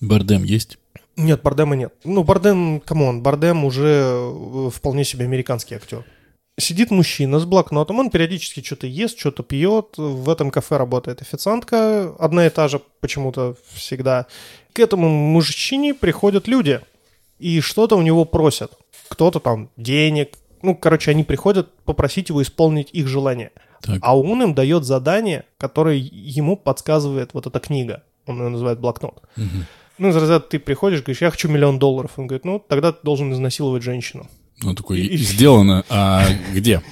[0.01, 0.79] Бардем есть?
[1.17, 1.93] Нет, Бардема нет.
[2.05, 6.05] Ну, Бардем, come on, Бардем уже э, вполне себе американский актер.
[6.59, 9.95] Сидит мужчина с блокнотом, он периодически что-то ест, что-то пьет.
[9.97, 14.27] В этом кафе работает официантка, одна и та же почему-то всегда.
[14.75, 16.81] К этому мужчине приходят люди
[17.39, 18.73] и что-то у него просят.
[19.09, 20.37] Кто-то там денег.
[20.61, 23.51] Ну, короче, они приходят попросить его исполнить их желание.
[23.81, 23.99] Так.
[24.03, 28.05] А он им дает задание, которое ему подсказывает вот эта книга.
[28.27, 29.23] Он ее называет блокнот.
[29.37, 29.67] Мгм.
[29.99, 32.13] Ну, из разряда ты приходишь, говоришь, я хочу миллион долларов.
[32.17, 34.29] Он говорит, ну, тогда ты должен изнасиловать женщину.
[34.61, 36.83] Ну, такой, И- сделано, а где?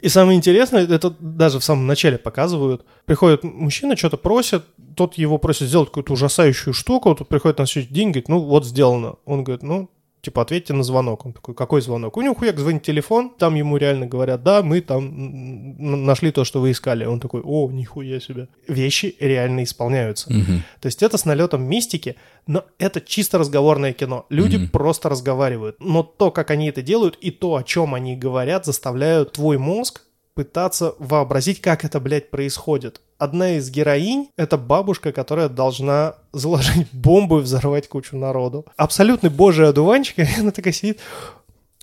[0.00, 2.84] И самое интересное, это даже в самом начале показывают.
[3.04, 4.64] Приходит мужчина, что-то просит,
[4.96, 8.64] тот его просит сделать какую-то ужасающую штуку, тут приходит на счет деньги, говорит, ну, вот
[8.64, 9.16] сделано.
[9.26, 9.90] Он говорит, ну,
[10.22, 11.26] типа, ответьте на звонок.
[11.26, 12.16] Он такой, какой звонок?
[12.16, 16.60] У него хуяк звонит телефон, там ему реально говорят, да, мы там нашли то, что
[16.60, 17.04] вы искали.
[17.04, 18.48] Он такой, о, нихуя себе.
[18.68, 20.32] Вещи реально исполняются.
[20.32, 20.62] Мгм.
[20.80, 24.26] То есть это с налетом мистики, но это чисто разговорное кино.
[24.28, 24.68] Люди Мгм.
[24.68, 25.76] просто разговаривают.
[25.80, 30.02] Но то, как они это делают, и то, о чем они говорят, заставляют твой мозг
[30.40, 33.02] пытаться вообразить, как это, блядь, происходит.
[33.18, 38.64] Одна из героинь— это бабушка, которая должна заложить бомбу и взорвать кучу народу.
[38.78, 40.98] Абсолютный божий одуванчик, и она такая сидит...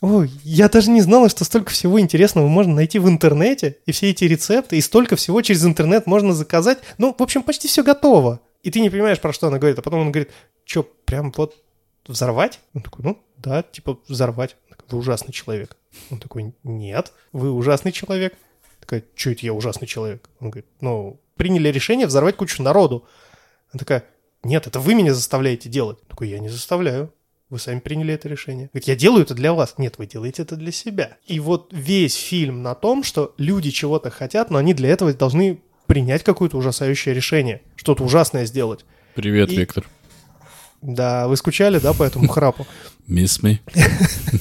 [0.01, 4.09] Ой, я даже не знала, что столько всего интересного можно найти в интернете, и все
[4.09, 6.79] эти рецепты, и столько всего через интернет можно заказать.
[6.97, 8.39] Ну, в общем, почти все готово.
[8.63, 9.77] И ты не понимаешь, про что она говорит.
[9.77, 10.31] А потом он говорит,
[10.65, 11.55] что, прям вот
[12.07, 12.59] взорвать?
[12.73, 14.55] Он такой, ну, да, типа взорвать.
[14.89, 15.75] Вы ужасный человек.
[16.11, 18.35] Он такой, нет, вы ужасный человек.
[18.87, 20.29] Такая, что это я ужасный человек?
[20.39, 23.05] Он говорит, ну, приняли решение взорвать кучу народу.
[23.73, 24.05] Она такая,
[24.43, 25.97] нет, это вы меня заставляете делать.
[26.03, 27.13] Он такой, я не заставляю.
[27.49, 28.69] Вы сами приняли это решение.
[28.71, 29.75] Говорит, я делаю это для вас.
[29.77, 31.17] Нет, вы делаете это для себя.
[31.25, 35.59] И вот весь фильм на том, что люди чего-то хотят, но они для этого должны
[35.85, 37.63] принять какое-то ужасающее решение.
[37.75, 38.85] Что-то ужасное сделать.
[39.15, 39.85] Привет, И- Виктор.
[40.81, 42.65] Да, вы скучали, да, по этому храпу?
[43.09, 43.57] Miss me.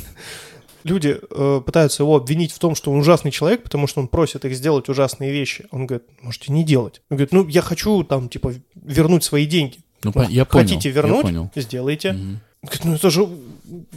[0.87, 4.45] люди э, пытаются его обвинить в том, что он ужасный человек, потому что он просит
[4.45, 5.67] их сделать ужасные вещи.
[5.71, 7.03] Он говорит, можете не делать.
[7.11, 9.79] Он говорит, ну, я хочу там, типа, вернуть свои деньги.
[10.05, 11.23] Ну, по- я понял, Хотите я вернуть?
[11.23, 11.51] понял.
[11.57, 12.13] Сделайте.
[12.13, 12.41] Мгм.
[12.63, 13.29] Он говорит, ну это же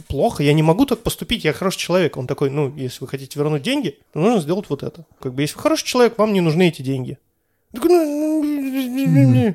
[0.06, 2.16] плохо, я не могу так поступить, я хороший человек.
[2.16, 5.06] Он такой, ну, если вы хотите вернуть деньги, то нужно сделать вот это.
[5.20, 7.18] Как бы, если вы хороший человек, вам не нужны эти деньги.
[7.72, 9.54] Он такой, «Ну,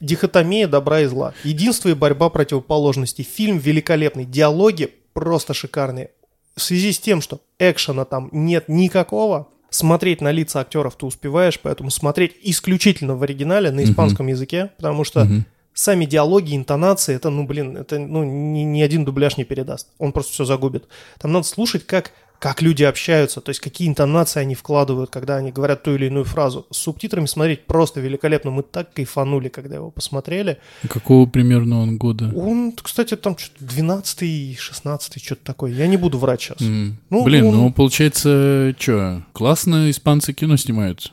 [0.00, 1.32] Дихотомия добра и зла.
[1.44, 3.24] Единство и борьба противоположностей.
[3.24, 4.24] Фильм великолепный.
[4.24, 6.10] Диалоги просто шикарные.
[6.56, 11.58] В связи с тем, что экшена там нет никакого, смотреть на лица актеров ты успеваешь,
[11.60, 15.46] поэтому смотреть исключительно в оригинале на испанском языке, потому что Мгм.
[15.72, 19.88] сами диалоги, интонации, это, ну, блин, это, ну, ни, ни один дубляж не передаст.
[19.98, 20.84] Он просто все загубит.
[21.18, 22.10] Там надо слушать, как,
[22.42, 26.24] как люди общаются, то есть какие интонации они вкладывают, когда они говорят ту или иную
[26.24, 26.66] фразу.
[26.72, 28.50] С субтитрами смотреть просто великолепно.
[28.50, 30.58] Мы так кайфанули, когда его посмотрели.
[30.88, 32.32] Какого примерно он года?
[32.34, 35.70] Он, кстати, там что-то 12 16 что-то такое.
[35.70, 36.60] Я не буду врать сейчас.
[36.60, 36.98] М.
[37.10, 41.12] Ну, Блин, он- ну получается, что, классно испанцы кино снимают.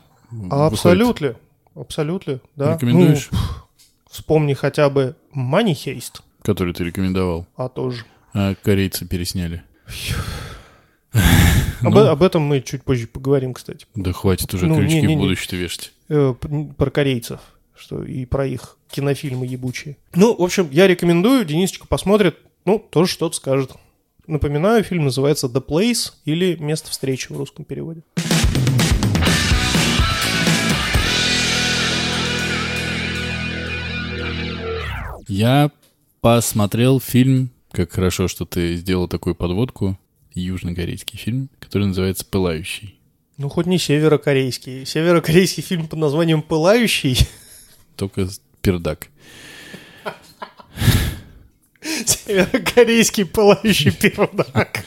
[0.50, 1.36] Абсолютно.
[1.76, 2.74] Абсолютно, да.
[2.74, 3.28] Рекомендуешь?
[3.30, 3.38] Ну,
[4.10, 7.46] вспомни хотя бы Money Heist, Который ты рекомендовал.
[7.56, 8.04] а тоже.
[8.34, 9.62] А корейцы пересняли.
[11.12, 12.06] Об, Ну.
[12.06, 13.86] об этом мы чуть позже поговорим, кстати.
[13.94, 15.16] Да хватит уже Ну, крючки не-не-не.
[15.16, 15.92] в будущее вешать.
[16.08, 16.34] Э,
[16.76, 17.40] про корейцев,
[17.76, 19.96] что и про их кинофильмы ебучие.
[20.14, 23.72] Ну, в общем, я рекомендую, Денисочка посмотрит, ну, тоже что-то скажет.
[24.26, 28.02] Напоминаю, фильм называется The Place или Место встречи в русском переводе.
[35.28, 35.70] Я
[36.20, 39.98] посмотрел фильм, как хорошо, что ты сделал такую подводку,
[40.34, 42.98] южнокорейский фильм, который называется «Пылающий».
[43.36, 44.84] Ну, хоть не северокорейский.
[44.84, 47.18] Северокорейский фильм под названием «Пылающий».
[47.96, 48.28] Только
[48.60, 49.08] пердак.
[51.80, 54.84] Северокорейский пылающий пердак.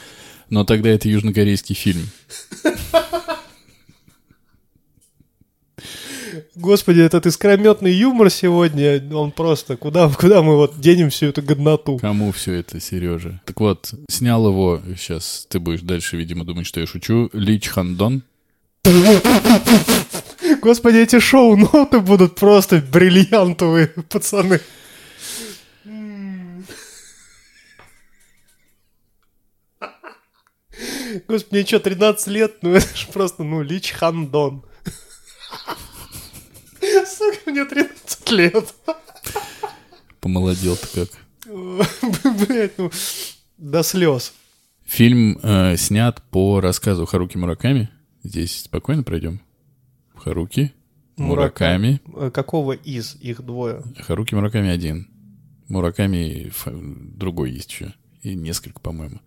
[0.49, 2.07] Но тогда это южнокорейский фильм.
[6.55, 9.77] Господи, этот искрометный юмор сегодня, он просто...
[9.77, 11.97] Куда, куда мы вот денем всю эту годноту?
[11.99, 13.41] Кому все это, Сережа?
[13.45, 18.23] Так вот, снял его, сейчас ты будешь дальше, видимо, думать, что я шучу, Ли Чхандон.
[20.61, 24.59] Господи, эти шоу-ноты будут просто бриллиантовые, пацаны.
[31.27, 32.57] Господи, мне что, 13 лет?
[32.61, 34.63] Ну это ж просто, ну, Лич Хандон.
[37.05, 38.73] Сука, мне 13 лет.
[40.19, 41.09] Помолодел ты как.
[42.47, 42.91] Блять, ну,
[43.57, 44.33] до слез.
[44.85, 47.89] Фильм э, снят по рассказу Харуки Мураками.
[48.23, 49.41] Здесь спокойно пройдем.
[50.15, 50.73] Харуки
[51.17, 52.01] Мураками.
[52.15, 53.83] Э, Какого из их двое?
[53.99, 55.09] Харуки Мураками один.
[55.67, 56.51] Мураками
[57.17, 57.93] другой есть еще.
[58.21, 59.19] И несколько, по-моему.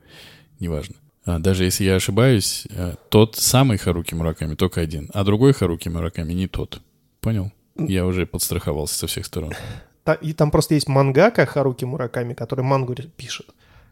[0.58, 0.96] Неважно.
[1.24, 5.88] А, даже если я ошибаюсь, э, тот самый Харуки Мураками только один, а другой Харуки
[5.88, 6.80] Мураками не тот.
[7.20, 7.52] Понял?
[7.78, 9.52] Я уже подстраховался со всех сторон.
[10.20, 13.46] И там просто есть мангака Харуки Мураками, который мангу пишет.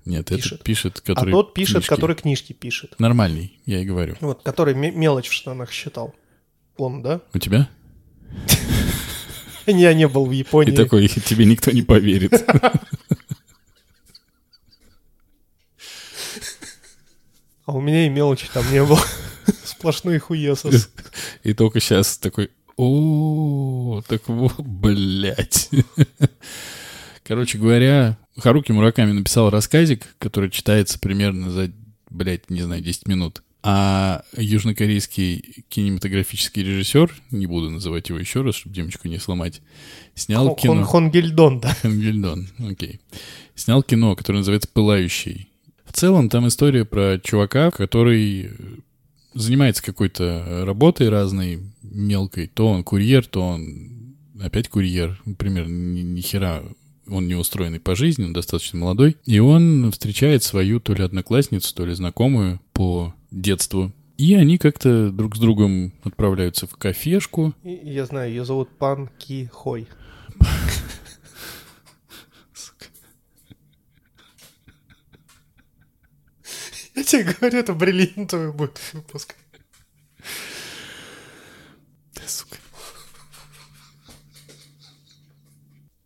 [0.05, 0.53] Нет, Пишет.
[0.53, 1.89] это пишет, А который тот пишет, книжки.
[1.89, 2.95] который книжки пишет.
[3.01, 4.17] Нормальный, я и говорю.
[4.21, 6.15] Вот, который ме- мелочь в штанах считал.
[6.77, 7.23] Он, да?
[7.33, 7.69] У тебя?
[9.67, 10.73] Я не был в И Японии.
[10.77, 12.33] такой, тебе никто не поверит.
[17.67, 19.01] А у меня и мелочи там не было.
[19.65, 20.91] Сплошной хуесос.
[21.45, 25.71] И только сейчас такой, о, так вот, блядь.
[27.23, 31.71] Короче говоря, Харуки Мураками написал рассказик, который читается примерно за,
[32.11, 33.43] блядь, не знаю, 10 минут.
[33.67, 39.63] А южнокорейский кинематографический режиссер, не буду называть его еще раз, чтобы демочку не сломать,
[40.15, 40.85] снял Хон- кино...
[40.85, 41.75] Хонгельдон, да.
[41.81, 43.01] Хангельдон, окей.
[43.55, 45.49] Снял кино, которое называется «Пылающий».
[45.87, 48.51] В целом там история про чувака, который
[49.35, 52.47] занимается какой-то работой разной, мелкой.
[52.47, 55.21] То он курьер, то он опять курьер.
[55.25, 56.63] Например, ни, ни хера
[57.07, 59.17] он не устроенный по жизни, он достаточно молодой.
[59.27, 63.93] И он встречает свою то ли одноклассницу, то ли знакомую по детству.
[64.17, 67.53] И они как-то друг с другом отправляются в кафешку.
[67.63, 69.89] Я знаю, ее зовут Пан Ки Хой.
[76.95, 79.35] Я тебе говорю, это бриллиантовый будет выпуск.
[82.15, 82.57] Да, сука.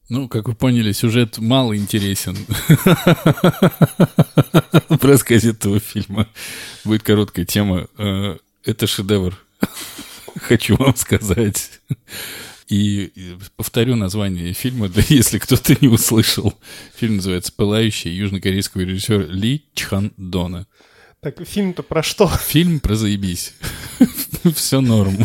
[0.09, 2.35] Ну, как вы поняли, сюжет мало интересен
[4.89, 6.27] в рассказе этого фильма.
[6.85, 7.89] Будет короткая тема.
[7.99, 9.37] Э, Это шедевр,
[10.41, 11.81] хочу вам сказать.
[12.69, 13.13] И
[13.57, 16.55] повторю название фильма, да если кто-то не услышал.
[16.95, 20.67] Фильм называется «Пылающий» южнокорейского режиссера Ли Чхан Дона.
[21.21, 22.29] Так, фильм-то про что?
[22.29, 23.55] Фильм про заебись.
[24.55, 25.17] Все норм.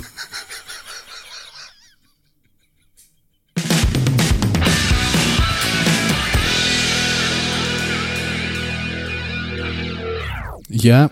[10.69, 11.11] Я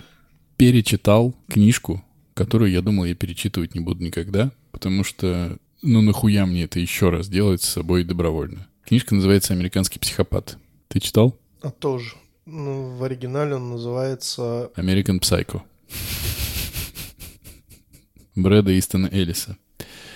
[0.58, 2.04] перечитал книжку,
[2.34, 7.10] которую я думал, я перечитывать не буду никогда, потому что, ну нахуя мне это еще
[7.10, 8.68] раз делать с собой добровольно.
[8.86, 10.58] Книжка называется «Американский психопат».
[10.88, 11.38] Ты читал?
[11.62, 12.16] А тоже.
[12.46, 14.72] Ну, в оригинале он называется...
[14.76, 15.62] American Psycho.
[18.36, 19.58] Брэда Истона Эллиса.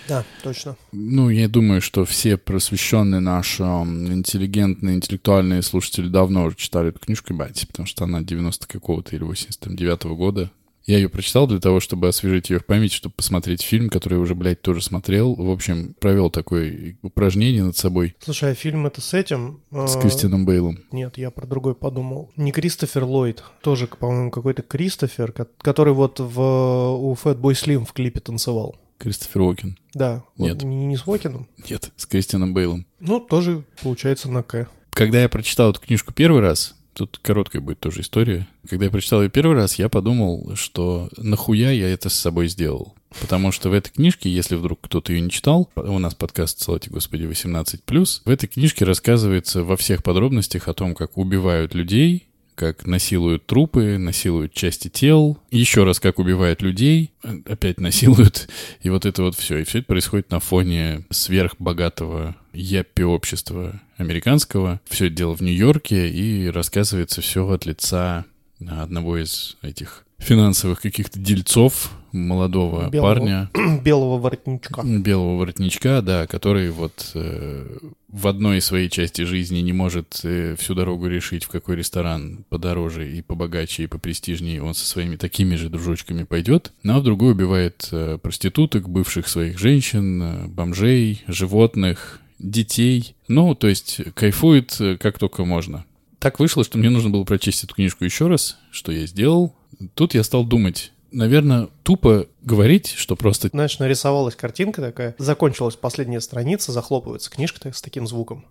[0.07, 0.75] Да, точно.
[0.91, 7.33] Ну, я думаю, что все просвещенные наши интеллигентные, интеллектуальные слушатели давно уже читали эту книжку,
[7.33, 10.51] ебать, потому что она 90 какого-то или 89 года.
[10.85, 14.19] Я ее прочитал для того, чтобы освежить ее в память, чтобы посмотреть фильм, который я
[14.19, 15.33] уже, блядь, тоже смотрел.
[15.33, 19.61] В общем, провел такое упражнение над собой Слушай, а фильм это с этим?
[19.71, 20.79] с э, Кристианом Бейлом.
[20.91, 22.31] Нет, я про другой подумал.
[22.35, 27.91] Не Кристофер Ллойд, тоже, по-моему, какой-то Кристофер, ко- который вот в, у Fatboy Slim в
[27.93, 28.75] клипе танцевал.
[28.99, 29.77] Кристофер Уокен.
[29.93, 30.63] Да, вот Нет.
[30.63, 31.47] не, не с Уокеном.
[31.69, 32.85] Нет, с Кристианом Бейлом.
[32.99, 34.69] Ну, тоже получается на К.
[34.91, 38.47] Когда я прочитал эту книжку первый раз, тут короткая будет тоже история.
[38.67, 42.95] Когда я прочитал ее первый раз, я подумал, что нахуя я это с собой сделал.
[43.21, 46.79] Потому что в этой книжке, если вдруг кто-то ее не читал, у нас подкаст, слава
[46.87, 52.85] господи, 18+, в этой книжке рассказывается во всех подробностях о том, как убивают людей, как
[52.87, 57.11] насилуют трупы, насилуют части тел, еще раз как убивают людей,
[57.45, 58.47] опять насилуют,
[58.81, 59.59] и вот это вот все.
[59.59, 64.79] И все это происходит на фоне сверхбогатого яппи-общества американского.
[64.85, 68.25] Все это дело в Нью-Йорке, и рассказывается все от лица
[68.65, 73.07] одного из этих финансовых каких-то дельцов, молодого Белого.
[73.07, 73.49] парня,
[73.83, 74.83] Белого воротничка.
[74.83, 80.73] белого воротничка, да, который вот э, в одной своей части жизни не может э, всю
[80.73, 85.69] дорогу решить, в какой ресторан подороже и побогаче и попрестижнее он со своими такими же
[85.69, 92.21] дружочками пойдет, ну, а в другой убивает э, проституток, бывших своих женщин, э, бомжей, животных,
[92.39, 93.15] детей.
[93.27, 95.85] Ну, то есть кайфует э, как только можно.
[96.19, 99.55] Так вышло, что мне нужно было прочесть эту книжку еще раз, что я сделал.
[99.93, 106.21] Тут я стал думать, наверное, тупо говорить, что просто Знаешь, нарисовалась картинка такая, закончилась последняя
[106.21, 108.45] страница, захлопывается книжка с таким звуком.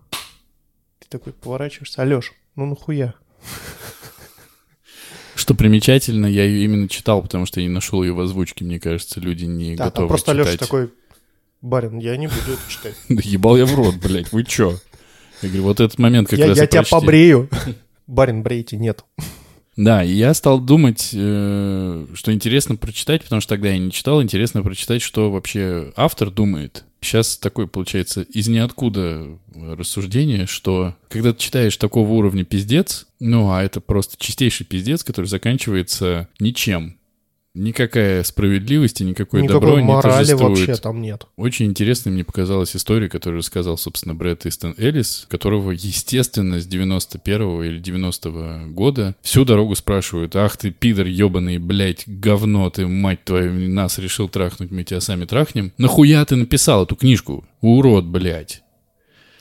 [0.99, 3.15] Ты такой поворачиваешься, Алеш, ну нахуя?
[5.35, 8.65] Что примечательно, я ее именно читал, потому что я не нашел ее в озвучке.
[8.65, 10.47] Мне кажется, люди не Да, готовы просто читать.
[10.47, 10.91] Алеша такой,
[11.61, 12.95] барин, я не буду это читать.
[13.09, 14.79] Да ебал я в рот, блядь, вы чё?
[15.43, 17.51] Я говорю, вот этот момент как Я, раз я тебя побрею.
[18.07, 19.05] Барин, брейте, нет.
[19.77, 24.23] Да, и я стал думать, э, что интересно прочитать, потому что тогда я не читал,
[24.23, 26.85] интересно прочитать, что вообще автор думает.
[27.01, 33.63] Сейчас такое, получается, из ниоткуда рассуждение, что когда ты читаешь такого уровня пиздец, ну, а
[33.63, 36.97] это просто чистейший пиздец, который заканчивается ничем.
[37.57, 41.27] Никакая справедливость и никакое Никакой добро не морали вообще там нет.
[41.37, 47.63] Очень интересной мне показалась история, которую рассказал, собственно, Брэд Истон Эллис, которого, естественно, с 91-го
[47.63, 53.53] или 90-го года всю дорогу спрашивают, ах ты, пидор ебаный, блядь, говно ты, мать твою,
[53.71, 55.73] нас решил трахнуть, мы тебя сами трахнем.
[55.79, 57.45] Нахуя ты написал эту книжку?
[57.61, 58.65] Урод, блядь.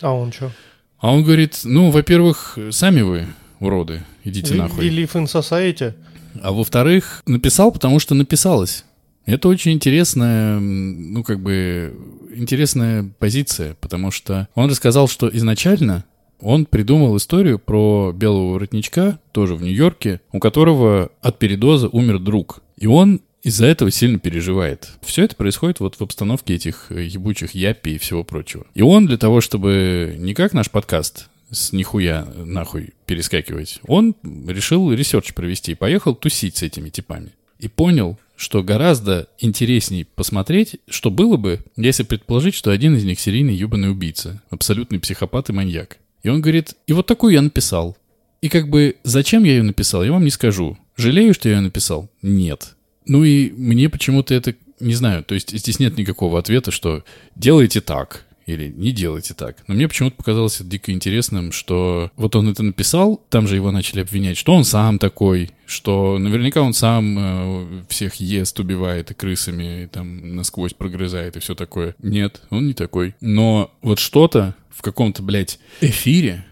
[0.02, 0.52] А он что?
[1.00, 3.26] А он говорит, ну, во-первых, сами вы
[3.60, 4.88] уроды, идите нахуй.
[4.88, 5.96] We live in society.
[6.42, 8.86] А во-вторых, написал, потому что написалось.
[9.26, 11.96] Это очень интересная, ну, как бы,
[12.36, 16.04] интересная позиция, потому что он рассказал, что изначально
[16.42, 22.62] он придумал историю про белого воротничка, тоже в Нью-Йорке, у которого от передоза умер друг.
[22.78, 24.90] И он из-за этого сильно переживает.
[25.02, 28.66] Все это происходит вот в обстановке этих э, ебучих япи и всего прочего.
[28.74, 34.16] И он для того, чтобы не как наш подкаст с нихуя нахуй перескакивать, он
[34.48, 37.32] решил research провести и поехал тусить с этими типами.
[37.60, 43.20] И понял, что гораздо интересней посмотреть, что было бы, если предположить, что один из них
[43.20, 45.98] серийный ебаный убийца, абсолютный психопат и маньяк.
[46.24, 47.98] И он говорит, и вот такую я написал.
[48.42, 50.78] И как бы, зачем я ее написал, я вам не скажу.
[50.98, 52.10] Жалею, что я ее написал?
[52.22, 52.76] Нет.
[53.06, 57.04] Ну и мне почему-то это, не знаю, то есть здесь нет никакого ответа, что
[57.36, 59.58] делайте так или не делайте так.
[59.68, 63.72] Но мне почему-то показалось это дико интересным, что вот он это написал, там же его
[63.72, 69.14] начали обвинять, что он сам такой, что наверняка он сам э, всех ест, убивает и
[69.14, 71.96] крысами, и там насквозь прогрызает и все такое.
[72.02, 73.16] Нет, он не такой.
[73.22, 76.46] Но вот что-то в каком-то, блядь, эфире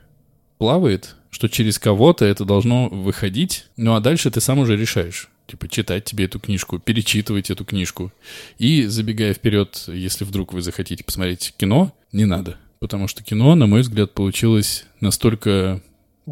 [0.58, 5.31] плавает, что через кого-то это должно выходить, ну а дальше ты сам уже решаешь.
[5.52, 8.14] Типа читать тебе эту книжку, перечитывать эту книжку.
[8.58, 12.56] И забегая вперед, если вдруг вы захотите посмотреть кино, не надо.
[12.80, 15.82] Потому что кино, на мой взгляд, получилось настолько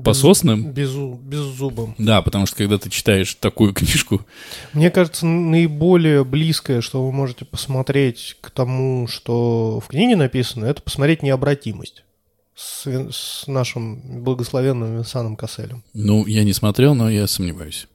[0.05, 0.72] По соснам?
[0.72, 1.95] Безу, беззубым.
[1.97, 4.26] Да, потому что когда ты читаешь такую книжку,
[4.72, 10.82] Мне кажется, наиболее близкое, что вы можете посмотреть к тому, что в книге написано, это
[10.82, 12.03] посмотреть необратимость
[12.59, 15.84] с, с нашим благословенным Винсаном Касселем.
[15.93, 17.88] ну, я не смотрел, но я сомневаюсь.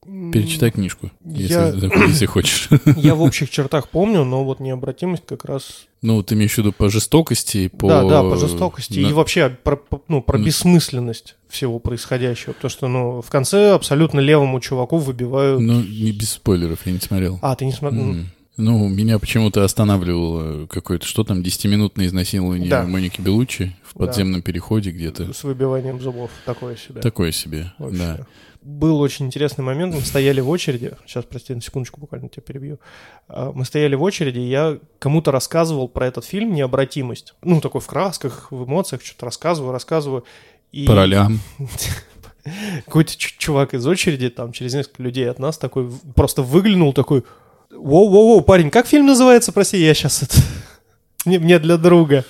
[0.42, 1.68] Перечитай книжку, если, Я-
[2.06, 2.68] если хочешь.
[2.96, 5.86] Я в общих чертах помню, но вот необратимость как раз...
[6.02, 7.88] Ну, ты имеешь в виду по жестокости, по...
[7.88, 12.52] Да, да, по жестокости на- и вообще про, ну, про бессмысленность всего происходящего.
[12.52, 15.60] Потому что, ну, в конце абсолютно левому чуваку выбивают...
[15.60, 17.38] Ну, не без спойлеров, я не смотрел.
[17.42, 18.02] А, ты не смотрел?
[18.10, 18.26] М.
[18.56, 22.84] Ну, меня почему-то останавливало какое-то, что там, 10-минутное изнасилование Да.
[22.84, 24.06] Моники Белуччи в Да.
[24.06, 25.32] подземном переходе где-то.
[25.32, 26.30] С выбиванием зубов.
[26.44, 27.00] Такое себе.
[27.00, 27.98] Такое себе, Вообще.
[27.98, 28.26] да.
[28.64, 32.80] Был очень интересный момент, мы стояли в очереди, сейчас, прости, на секундочку буквально тебя перебью.
[33.28, 37.34] А, Мы стояли в очереди, и я кому-то рассказывал про этот фильм «Необратимость».
[37.42, 40.24] Ну, такой в красках, в эмоциях, что-то рассказываю, рассказываю.
[40.72, 41.40] И По ролям.
[42.86, 47.24] какой-то чувак из очереди, там, через несколько людей от нас, такой просто выглянул, такой,
[47.70, 50.36] воу-воу-воу, парень, как фильм называется, прости, я сейчас это...
[51.26, 52.24] Мне, мне для друга.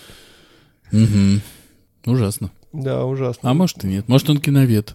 [0.90, 1.42] Мгм.
[2.06, 2.50] Ужасно.
[2.72, 3.50] Да, ужасно.
[3.50, 4.08] А может и нет.
[4.08, 4.94] Может он киновед.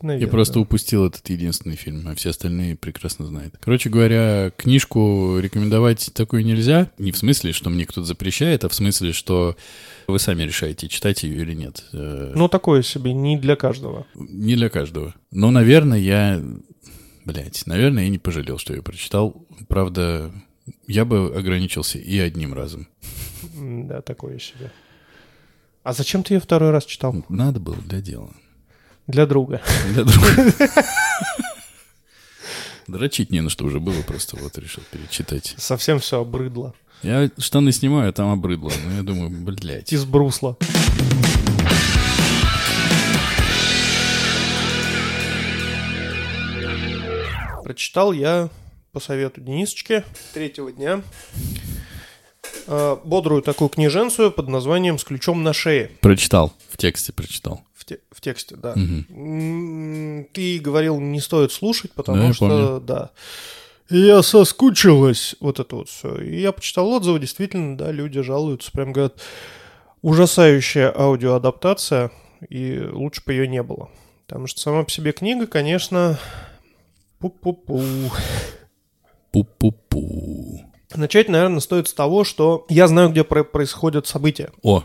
[0.00, 3.54] Киновед, Я просто упустил этот единственный фильм, а все остальные прекрасно знают.
[3.60, 6.90] Короче говоря, книжку рекомендовать такую нельзя.
[6.98, 9.56] Не в смысле, что мне кто-то запрещает, а в смысле, что
[10.06, 11.84] вы сами решаете, читать ее или нет.
[11.92, 14.06] Э, Ну, такое себе, не для каждого.
[14.14, 15.14] Не для каждого.
[15.30, 16.42] Но, наверное, я...
[17.26, 19.46] Блять, наверное, я не пожалел, что я прочитал.
[19.68, 20.32] Правда,
[20.86, 22.88] я бы ограничился и одним разом.
[23.54, 24.70] Да, такое себе.
[25.82, 27.14] А зачем ты ее второй раз читал?
[27.28, 28.30] Надо было для дела.
[29.10, 29.60] Для друга.
[29.88, 30.54] Для друга.
[32.86, 35.54] Дрочить не на что уже было, просто вот решил перечитать.
[35.58, 36.74] Совсем все обрыдло.
[37.02, 38.70] Я штаны снимаю, а там обрыдло.
[38.86, 39.92] Но я думаю, блядь.
[39.92, 40.56] Из брусла.
[47.64, 48.48] Прочитал я
[48.92, 50.04] по совету Денисочки
[50.34, 51.02] третьего дня
[52.66, 55.90] э, бодрую такую книженцию под названием «С ключом на шее».
[56.00, 57.62] Прочитал, в тексте прочитал.
[57.90, 58.74] В, те- в тексте, да.
[58.74, 62.80] М, Ты говорил, не стоит слушать, потому Да, я что, помню.
[62.80, 63.10] да.
[63.88, 66.16] Я соскучилась, вот это вот все.
[66.20, 69.20] И я почитал отзывы, действительно, да, люди жалуются, прям говорят,
[70.02, 72.12] ужасающая аудиоадаптация,
[72.48, 73.88] и лучше бы ее не было.
[74.28, 76.18] Потому что сама по себе книга, конечно,
[77.20, 77.82] пу-пу-пу.
[79.32, 80.60] Пу-пу-пу.
[80.94, 84.50] Начать, наверное, стоит с того, что я знаю, где про- происходят события.
[84.62, 84.84] О,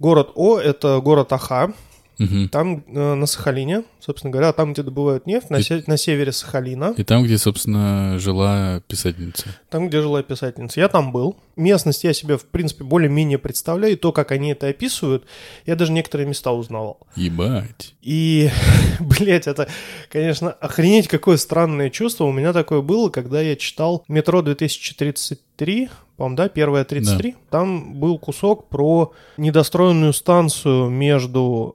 [0.00, 1.72] Город О– это город Аха,
[2.18, 2.48] мгм.
[2.48, 6.32] там э, на Сахалине, собственно говоря, там, где добывают нефть, на, И- се- на севере
[6.32, 6.94] Сахалина.
[6.96, 9.44] И там, где, собственно, жила писательница.
[9.70, 10.80] Там, где жила писательница.
[10.80, 11.36] Я там был.
[11.56, 13.94] Местность я себе, в принципе, более-менее представляю.
[13.94, 15.24] И то, как они это описывают,
[15.66, 16.98] я даже некоторые места узнавал.
[17.16, 17.94] Ебать.
[18.02, 18.50] И,
[19.00, 19.68] блядь, это,
[20.10, 26.36] конечно, охренеть, какое странное чувство у меня такое было, когда я читал «Метро 2033», по-моему,
[26.36, 27.36] да, первая 33.
[27.48, 31.74] Там был кусок про недостроенную станцию между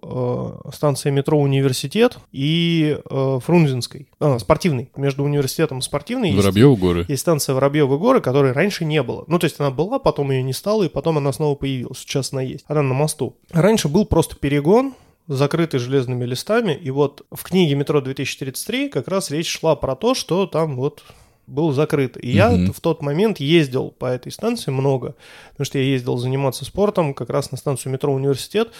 [0.68, 4.08] э, станцией метро «Университет» и э, Фрунзенской.
[4.20, 4.90] А, спортивной.
[4.96, 6.30] Между университетом и спортивной.
[6.32, 7.06] есть- Воробьевы горы.
[7.08, 9.24] есть станция Воробьевы горы, которой раньше не было.
[9.28, 12.00] Ну, то есть она была, потом ее не стало, и потом она снова появилась.
[12.00, 12.66] Сейчас она есть.
[12.68, 13.36] Она на мосту.
[13.52, 14.94] Раньше был просто перегон,
[15.28, 20.16] закрытый железными листами, и вот в книге «Метро 2033» как раз речь шла про то,
[20.16, 21.04] что там вот
[21.48, 22.18] был закрыт.
[22.22, 22.72] И я Мгм.
[22.74, 25.16] в тот момент ездил по этой станции много,
[25.52, 28.72] потому что я ездил заниматься спортом как раз на станцию метро «Университет»,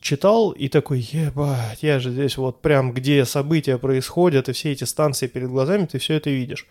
[0.00, 4.84] читал и такой, ебать, я же здесь вот прям, где события происходят, и все эти
[4.84, 6.66] станции перед глазами, ты все это видишь.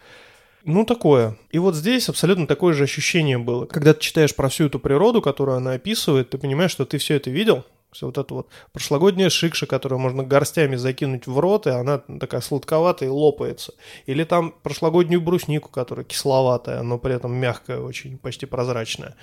[0.65, 1.37] Ну, такое.
[1.51, 3.65] И вот здесь абсолютно такое же ощущение было.
[3.65, 7.15] Когда ты читаешь про всю эту природу, которую она описывает, ты понимаешь, что ты все
[7.15, 11.71] это видел, все вот это вот прошлогодняя шикша, которую можно горстями закинуть в рот, и
[11.71, 13.73] она такая сладковатая и лопается.
[14.05, 19.15] Или там прошлогоднюю бруснику, которая кисловатая, но при этом мягкая, очень почти прозрачная.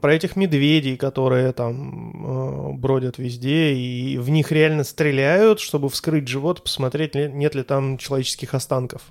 [0.00, 6.26] Про этих медведей, которые там э, бродят везде, и в них реально стреляют, чтобы вскрыть
[6.28, 9.02] живот, посмотреть, нет ли там человеческих останков.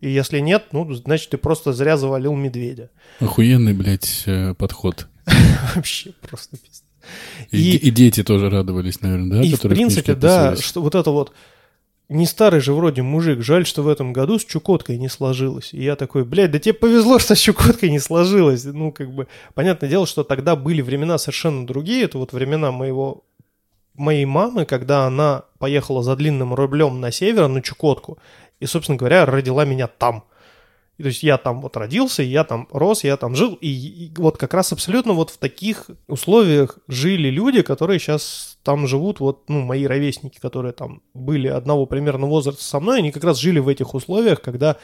[0.00, 2.90] И если нет, ну, значит, ты просто зря завалил медведя.
[3.18, 5.08] Охуенный, блядь, э, подход.
[5.74, 6.84] Вообще просто пиздец.
[7.50, 9.44] И, И- дети тоже радовались, наверное, да?
[9.44, 11.32] И, в принципе, да, что вот это вот
[12.10, 15.72] не старый же вроде мужик, жаль, что в этом году с Чукоткой не сложилось.
[15.72, 18.64] И я такой, блядь, да тебе повезло, что с Чукоткой не сложилось.
[18.64, 22.02] Ну, как бы, понятное дело, что тогда были времена совершенно другие.
[22.04, 23.22] Это вот времена моего
[23.94, 28.18] моей мамы, когда она поехала за длинным рублем на север, на Чукотку,
[28.58, 30.24] и, собственно говоря, родила меня там.
[31.00, 34.12] И, то есть я там вот родился, я там рос, я там жил, и, и
[34.18, 39.48] вот как раз абсолютно вот в таких условиях жили люди, которые сейчас там живут вот,
[39.48, 43.60] ну, мои ровесники, которые там были одного примерно возраста со мной, они как раз жили
[43.60, 44.76] в этих условиях, когда,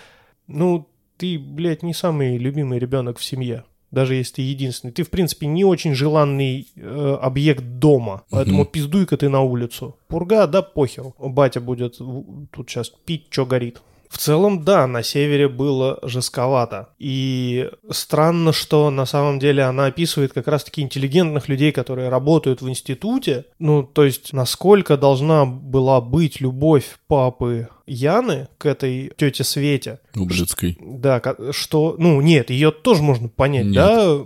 [0.47, 0.89] ну,
[1.19, 4.91] ты, блядь, не самый любимый ребенок в семье даже если ты единственный.
[4.91, 8.71] Ты, в принципе, не очень желанный э, объект дома, поэтому Мгм.
[8.73, 9.97] пиздуй-ка ты на улицу.
[10.09, 11.15] Пурга, да похеру.
[11.19, 13.81] Батя будет тут сейчас пить, что горит.
[14.17, 16.89] В целом, да, на севере было жестковато.
[16.99, 22.69] И странно, что на самом деле она описывает как раз-таки интеллигентных людей, которые работают в
[22.71, 23.45] институте.
[23.59, 30.79] Ну, то есть, насколько должна была быть любовь папы Яны к этой тете Свете, Ублюдской.
[30.81, 33.75] да, ка- что, ну, нет, ее тоже можно понять, Нет.
[33.75, 34.17] да?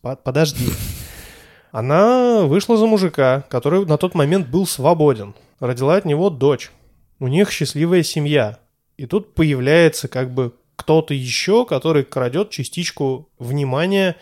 [0.00, 0.70] По- Подожди.
[1.70, 5.34] Она вышла за мужика, который на тот момент был свободен.
[5.60, 6.70] Родила от него дочь.
[7.18, 8.58] У них счастливая семья.
[9.00, 14.16] И тут появляется как бы кто-то еще, который крадет частичку внимания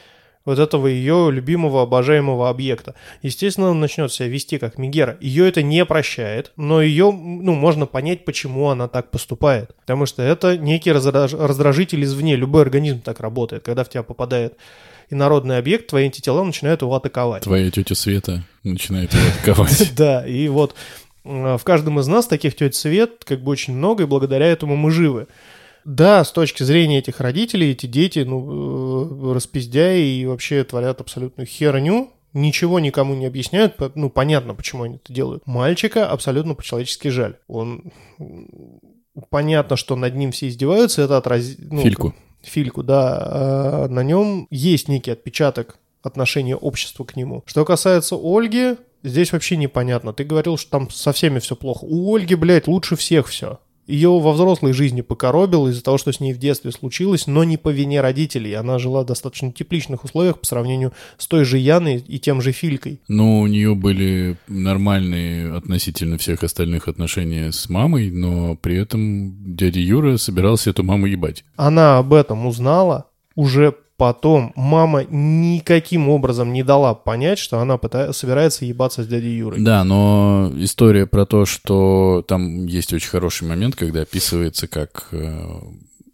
[0.45, 2.95] вот этого ее любимого, обожаемого объекта.
[3.21, 5.19] Естественно, он начнет себя вести как Мегера.
[5.21, 9.75] Ее это не прощает, но ее, ну, можно понять, почему она так поступает.
[9.81, 12.37] Потому что это некий раздраж- раздражитель извне.
[12.37, 13.65] Любой организм так работает.
[13.65, 14.55] Когда в тебя попадает
[15.11, 17.43] инородный объект, твои антитела начинают его атаковать.
[17.43, 19.93] Твоя тетя Света начинает его атаковать.
[19.97, 20.77] Да, и вот
[21.29, 24.91] в каждом из нас таких теть Свет как бы очень много, и благодаря этому мы
[24.91, 25.29] живы.
[25.85, 31.47] Да, с точки зрения этих родителей, эти дети, ну, э, распиздяи и вообще творят абсолютную
[31.47, 35.47] херню, ничего никому не объясняют, ну, понятно, почему они это делают.
[35.47, 37.37] Мальчика абсолютно по-человечески жаль.
[37.47, 37.93] Он...
[39.31, 41.59] Понятно, что над ним все издеваются, это отразит...
[41.59, 42.15] Фильку.
[42.43, 43.19] Фильку, да.
[43.21, 47.43] а на нем есть некий отпечаток отношения общества к нему.
[47.47, 50.13] Что касается Ольги, здесь вообще непонятно.
[50.13, 51.85] Ты говорил, что там со всеми все плохо.
[51.85, 53.59] У Ольги, блядь, лучше всех все.
[53.89, 57.57] Ее во взрослой жизни покоробило из-за того, что с ней в детстве случилось, но не
[57.57, 58.53] по вине родителей.
[58.53, 62.53] Она жила в достаточно тепличных условиях по сравнению с той же Яной и тем же
[62.53, 63.01] Филькой.
[63.09, 69.81] Ну, у нее были нормальные относительно всех остальных отношения с мамой, но при этом дядя
[69.81, 71.45] Юра собирался эту маму ебать.
[71.57, 74.53] Она об этом узнала уже потом.
[74.57, 79.61] Мама никаким образом не дала понять, что она пыта- собирается ебаться с дядей Юрой.
[79.63, 85.45] Да, но история про то, что там есть очень хороший момент, когда описывается, как э,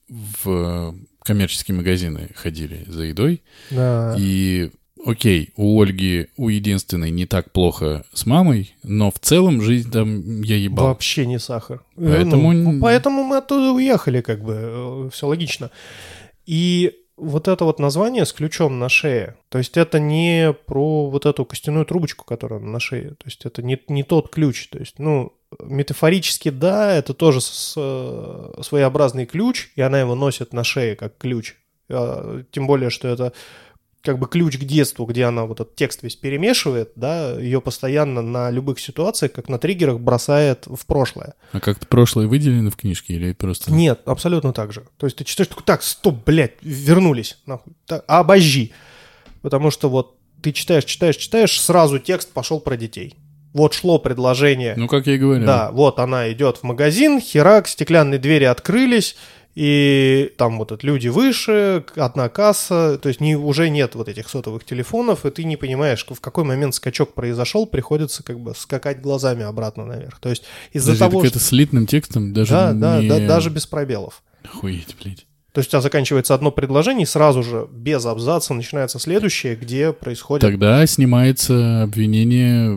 [0.08, 4.14] в коммерческие магазины ходили за едой, Да.
[4.18, 4.70] и
[5.06, 10.42] окей, у Ольги, у единственной не так плохо с мамой, но в целом жизнь там
[10.42, 10.86] я ебал.
[10.88, 11.82] Вообще не сахар.
[11.96, 15.70] Э, Поэтому ну, поэтому мы оттуда уехали, как бы, все логично.
[16.46, 21.26] И вот это вот название с ключом на шее, то есть это не про вот
[21.26, 24.98] эту костяную трубочку, которая на шее, то есть это не, не тот ключ, то есть,
[24.98, 30.96] ну, метафорически, да, это тоже с- э, своеобразный ключ, и она его носит на шее
[30.96, 31.54] как ключ.
[31.88, 33.32] А, Тем более, что это
[34.04, 38.20] как бы ключ к детству, где она вот этот текст весь перемешивает, да, ее постоянно
[38.20, 41.34] на любых ситуациях, как на триггерах, бросает в прошлое.
[41.52, 43.72] А как-то прошлое выделено в книжке или просто...
[43.72, 44.84] Нет, абсолютно так же.
[44.98, 48.72] То есть ты читаешь, такой, так, стоп, блядь, вернулись, нахуй, так, обожди.
[49.40, 53.16] Потому что вот ты читаешь, читаешь, читаешь, сразу текст пошел про детей.
[53.54, 55.46] Вот шло предложение, Ну, как я и говорил.
[55.46, 59.16] да, вот она идет в магазин, херак, стеклянные двери открылись,
[59.54, 64.28] и там вот это люди выше, одна касса, то есть не, уже нет вот этих
[64.28, 69.00] сотовых телефонов, и ты не понимаешь, в какой момент скачок произошел, приходится как бы скакать
[69.00, 70.18] глазами обратно наверх.
[70.20, 71.38] То есть из-за того, так что...
[71.38, 74.22] это слитным текстом даже Да, да, не- да, даже без пробелов.
[74.44, 75.26] Охуеть, блядь.
[75.52, 79.92] То есть у тебя заканчивается одно предложение, и сразу же без абзаца начинается следующее, где
[79.92, 80.40] происходит...
[80.42, 82.72] Тогда снимается обвинение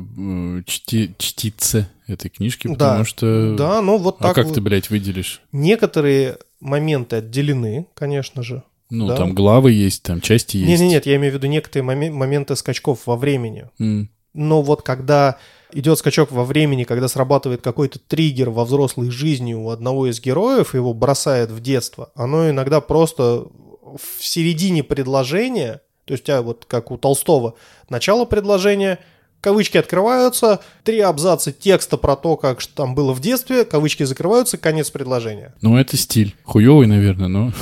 [0.60, 3.56] э, чти- чтице этой книжки, потому Да, что...
[3.58, 4.54] Да, ну вот А так как вот.
[4.54, 5.42] ты, блядь, выделишь?
[5.52, 8.64] Некоторые моменты отделены, конечно же.
[8.90, 9.18] Ну, Да.
[9.18, 10.70] там главы есть, там части есть.
[10.70, 13.70] Нет, нет, нет, я имею в виду некоторые моме- моменты скачков во времени.
[13.80, 14.10] М.
[14.34, 15.38] Но вот когда
[15.74, 20.74] идет скачок во времени, когда срабатывает какой-то триггер во взрослой жизни у одного из героев,
[20.74, 23.48] его бросает в детство, оно иногда просто
[23.82, 27.56] в середине предложения, то есть у тебя вот как у Толстого,
[27.90, 29.00] начало предложения,
[29.42, 34.58] кавычки открываются, три абзаца текста про то, как что там было в детстве, кавычки закрываются,
[34.58, 35.54] конец предложения.
[35.62, 36.36] Ну, это стиль.
[36.44, 37.54] Хуёвый, наверное, но...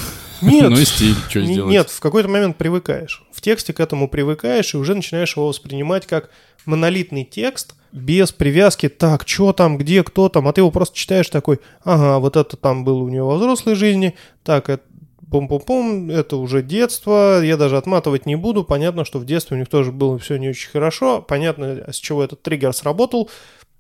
[0.42, 0.70] Нет.
[0.70, 1.72] Ну и стиль, что сделать?
[1.72, 3.24] Нет, в какой-то момент привыкаешь.
[3.32, 6.30] В тексте к этому привыкаешь и уже начинаешь его воспринимать как
[6.66, 11.30] монолитный текст без привязки, так, что там, где, кто там, а ты его просто читаешь
[11.30, 14.84] такой, ага, вот это там было у него во взрослой жизни, так, это
[15.30, 19.70] пум-пум-пум, это уже детство, я даже отматывать не буду, понятно, что в детстве у них
[19.70, 23.30] тоже было все не очень хорошо, понятно, с чего этот триггер сработал,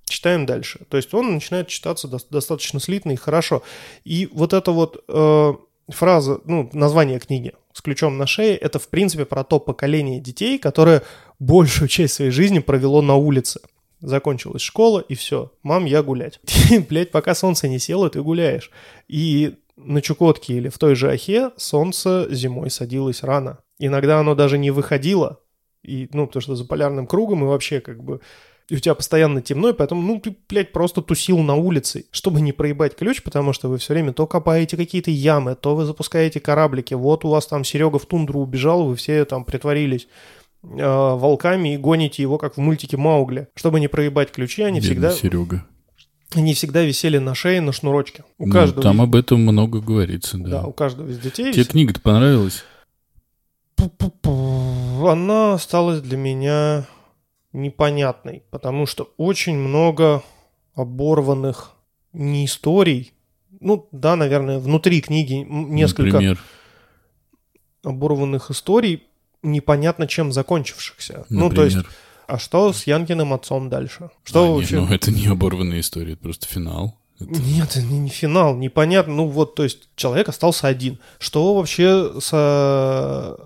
[0.06, 0.80] читаем дальше.
[0.89, 3.64] То есть он начинает читаться дос- достаточно слитно и хорошо.
[4.04, 5.54] И вот это вот э,
[5.89, 10.58] фраза, ну, название книги с ключом на шее, это, в принципе, про то поколение детей,
[10.58, 11.04] которое
[11.39, 13.62] большую часть своей жизни провело на улице.
[14.00, 15.52] Закончилась школа, и все.
[15.64, 16.39] Мам, я гулять.
[16.89, 18.72] Блять, пока солнце не село, ты гуляешь.
[19.08, 23.59] И на Чукотке или в той же Ахе солнце зимой садилось рано.
[23.78, 25.39] Иногда оно даже не выходило,
[25.84, 28.21] и, ну, потому что за полярным кругом и вообще как бы
[28.67, 32.41] и у тебя постоянно темно, и поэтому, ну, ты, блядь, просто тусил на улице, чтобы
[32.41, 36.39] не проебать ключ, потому что вы все время то копаете какие-то ямы, то вы запускаете
[36.39, 40.07] кораблики, вот у вас там Серега в тундру убежал, вы все там притворились
[40.63, 43.49] э, волками и гоните его, как в мультике Маугли.
[43.53, 45.11] Чтобы не проебать ключи, они Бедный всегда...
[45.11, 45.65] Серега.
[46.36, 48.24] Они всегда висели на шее на шнурочке.
[48.38, 50.50] У Ну, каждого там из- об этом много говорится, да.
[50.50, 51.52] Да, у каждого из детей.
[51.54, 52.64] Тебе книга-то понравилась?
[53.76, 55.08] Пу-пу-пу.
[55.10, 56.86] Она осталась для меня
[57.54, 60.24] непонятной, потому что очень много
[60.74, 61.72] оборванных
[62.14, 63.14] не историй.
[63.62, 66.40] Ну, да, наверное, внутри книги несколько Например,
[67.84, 69.04] оборванных историй,
[69.44, 71.26] непонятно чем закончившихся.
[71.30, 71.98] Ну, то есть, например.
[72.28, 74.09] А что с Янкиным отцом дальше?
[74.23, 74.80] Что А, вообще?
[74.80, 76.97] ну, это не оборванная история, это просто финал.
[77.19, 79.13] Это- Нет, это не, не финал, непонятно.
[79.15, 80.99] Ну вот, то есть человек остался один.
[81.17, 83.38] Что вообще с,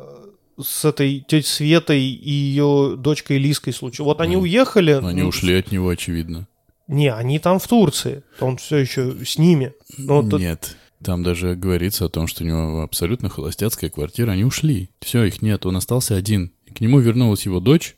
[0.62, 4.08] с этой тетей Светой и ее дочкой Лиской случилось?
[4.08, 4.92] Вот они Ну, уехали.
[4.94, 6.48] Они ну, ушли от него, очевидно.
[6.88, 8.24] Не, они там в Турции.
[8.40, 9.74] Он все еще с ними.
[9.98, 10.76] Но тут- Нет.
[11.04, 14.32] Там даже говорится о том, что у него абсолютно холостяцкая квартира.
[14.32, 14.90] Они ушли.
[15.00, 15.66] Все, их нет.
[15.66, 16.52] Он остался один.
[16.76, 17.96] К нему вернулась его дочь,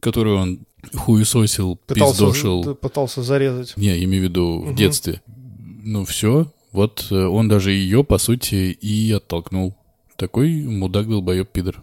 [0.00, 0.60] которую он
[0.94, 2.74] хуесосил, пытался, пиздошил.
[2.74, 3.76] пытался зарезать.
[3.76, 4.74] Не, имею в виду в Мгм.
[4.76, 5.20] детстве.
[5.84, 9.74] Ну все, вот э, он даже ее, по сути, и оттолкнул.
[10.16, 11.80] Такой мудак долбоеб пидор.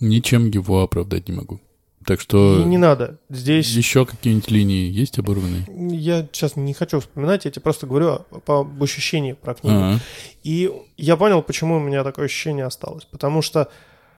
[0.00, 1.60] Ничем его оправдать не могу.
[2.06, 3.18] Так что И не надо.
[3.30, 5.64] Здесь еще какие-нибудь линии есть оборванные?
[5.96, 9.76] я сейчас не хочу вспоминать, я тебе просто говорю по об ощущении про книгу.
[9.76, 9.98] А,
[10.42, 13.04] И я понял, почему у меня такое ощущение осталось.
[13.10, 13.68] Потому что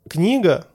[0.08, 0.66] книга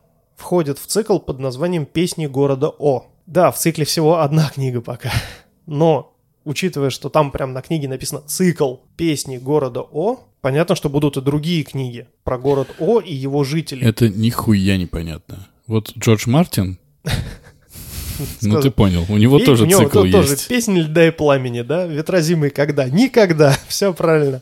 [0.42, 3.06] входит в цикл под названием «Песни города О».
[3.26, 5.12] Да, в цикле всего одна книга пока.
[5.66, 6.14] Но,
[6.44, 11.22] учитывая, что там прям на книге написано «Цикл песни города О», понятно, что будут и
[11.22, 13.86] другие книги про город О и его жителей.
[13.88, 15.48] это нихуя непонятно.
[15.68, 16.80] Вот Джордж Мартин,
[18.42, 20.48] ну ты понял, у него «Пе- тоже у него цикл тут тоже есть.
[20.48, 21.86] «Песни льда и пламени», да?
[21.86, 23.56] «Ветрозимый когда?» Никогда.
[23.68, 24.42] Все правильно.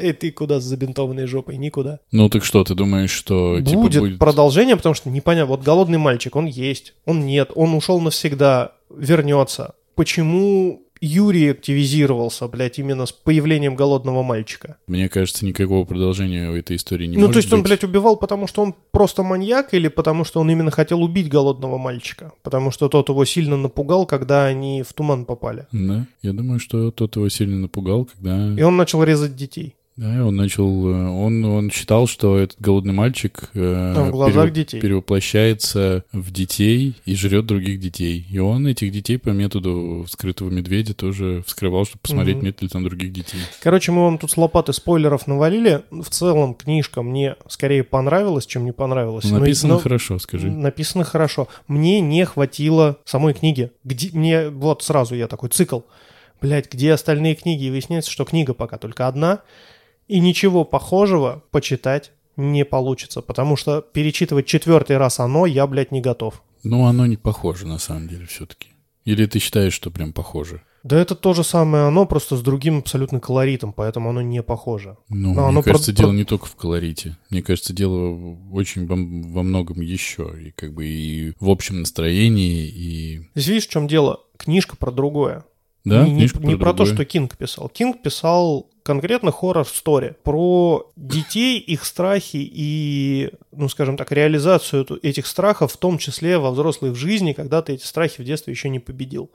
[0.00, 1.56] И ты куда с забинтованной жопой?
[1.56, 2.00] Никуда.
[2.12, 4.18] Ну так что, ты думаешь, что типа будет, будет...
[4.18, 5.50] продолжение, потому что непонятно.
[5.50, 9.74] Вот голодный мальчик, он есть, он нет, он ушел навсегда, вернется.
[9.94, 14.78] Почему Юрий активизировался, блядь, именно с появлением голодного мальчика?
[14.86, 17.68] Мне кажется, никакого продолжения у этой истории не ну, может то есть он, быть.
[17.68, 21.78] блядь, убивал, потому что он просто маньяк, или потому что он именно хотел убить голодного
[21.78, 22.32] мальчика?
[22.42, 25.66] Потому что тот его сильно напугал, когда они в туман попали.
[25.72, 28.54] Да, я думаю, что тот его сильно напугал, когда...
[28.54, 29.74] И он начал резать детей.
[29.96, 34.80] Да, он начал, э, он, он считал, что этот голодный мальчик э, в глазах детей.
[34.80, 38.26] перевоплощается в детей и жрет других детей.
[38.28, 42.46] И он этих детей по методу скрытого медведя тоже вскрывал, чтобы посмотреть, Мгм.
[42.46, 43.38] нет ли там других детей.
[43.62, 45.82] Короче, мы вам тут с лопаты спойлеров навалили.
[45.92, 49.24] В целом, книжка мне скорее понравилась, чем не понравилась.
[49.30, 50.50] Но- написано но- хорошо, скажи.
[50.50, 51.46] Написано хорошо.
[51.68, 53.70] Мне не хватило самой книги.
[53.84, 55.80] Где мне вот сразу я такой цикл.
[56.40, 57.64] Блять, где остальные книги?
[57.66, 59.40] И выясняется, что книга пока только одна.
[60.08, 66.00] И ничего похожего почитать не получится, потому что перечитывать четвертый раз оно я, блядь, не
[66.00, 66.42] готов.
[66.62, 68.68] Ну, оно не похоже, на самом деле, все-таки.
[69.04, 70.62] Или ты считаешь, что прям похоже?
[70.82, 74.96] Да это то же самое оно, просто с другим абсолютно колоритом, поэтому оно не похоже.
[75.08, 77.16] Ну, Но мне оно кажется, про- дело про- не только в колорите.
[77.30, 80.30] Мне кажется, дело очень во, во многом еще.
[80.38, 83.30] И как бы и в общем настроении, и...
[83.34, 84.20] Здесь видишь, в чем дело?
[84.36, 85.44] Книжка про другое.
[85.84, 87.68] Да, не, не- книжка не про, то, что Кинг писал.
[87.70, 95.72] Кинг писал конкретно хоррор-стори про детей, их страхи и, ну, скажем так, реализацию этих страхов,
[95.72, 99.30] в том числе во взрослой жизни, когда ты эти страхи в детстве еще не победил.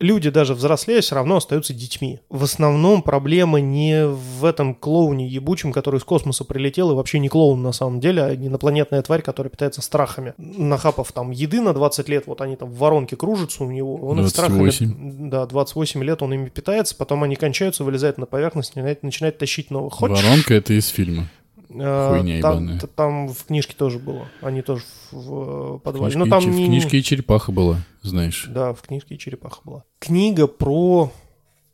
[0.00, 2.20] Люди, даже взрослея, все равно остаются детьми.
[2.30, 7.28] В основном проблема не в этом клоуне ебучем, который из космоса прилетел, и вообще не
[7.28, 10.32] клоун на самом деле, а инопланетная тварь, которая питается страхами.
[10.38, 14.20] Нахапав там еды на 20 лет, вот они там в воронке кружатся у него, он
[14.20, 14.60] их страхами...
[14.60, 15.28] 28.
[15.28, 19.70] Да, 28 лет он ими питается, потом они кончаются, вылезают на поверхность, начинает, начинает тащить
[19.70, 19.92] новых.
[19.92, 20.24] Хочешь?
[20.24, 21.28] Воронка— это из фильма.
[21.72, 24.26] А, хуйня там, там в книжке тоже было.
[24.42, 26.12] Они тоже в, в, э, В подвале.
[26.14, 28.46] книжке, Ну, там и, не- в книжке и черепаха была, знаешь.
[28.48, 29.84] Да, в книжке и черепаха была.
[30.00, 31.12] Книга про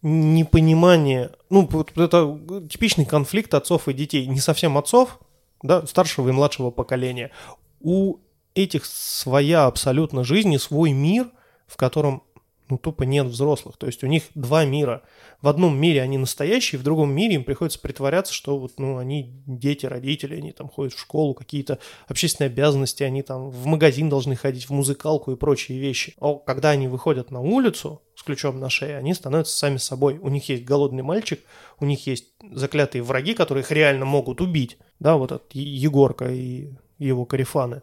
[0.03, 2.38] непонимание, ну, это
[2.68, 4.26] типичный конфликт отцов и детей.
[4.26, 5.18] Не совсем отцов,
[5.62, 7.30] да, старшего и младшего поколения.
[7.80, 8.16] У
[8.55, 11.28] этих своя абсолютно жизнь и свой мир,
[11.66, 12.22] в котором
[12.69, 13.77] ну, тупо нет взрослых.
[13.77, 15.03] То есть у них два мира.
[15.41, 19.43] В одном мире они настоящие, в другом мире им приходится притворяться, что вот, ну, они
[19.47, 24.37] дети, родители, они там ходят в школу, какие-то общественные обязанности, они там в магазин должны
[24.37, 26.14] ходить, в музыкалку и прочие вещи.
[26.21, 30.19] А когда они выходят на улицу с ключом на шее, они становятся сами собой.
[30.19, 31.41] У них есть голодный мальчик,
[31.79, 34.79] у них есть заклятые враги, которые их реально могут убить.
[34.99, 37.83] Да, вот этот Егорка и его карифаны.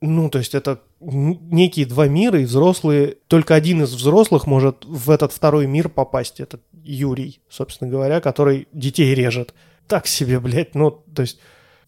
[0.00, 5.10] Ну, то есть это некие два мира, и взрослые, только один из взрослых может в
[5.10, 9.54] этот второй мир попасть, этот Юрий, собственно говоря, который детей режет.
[9.88, 11.40] Так себе, блядь, ну, то есть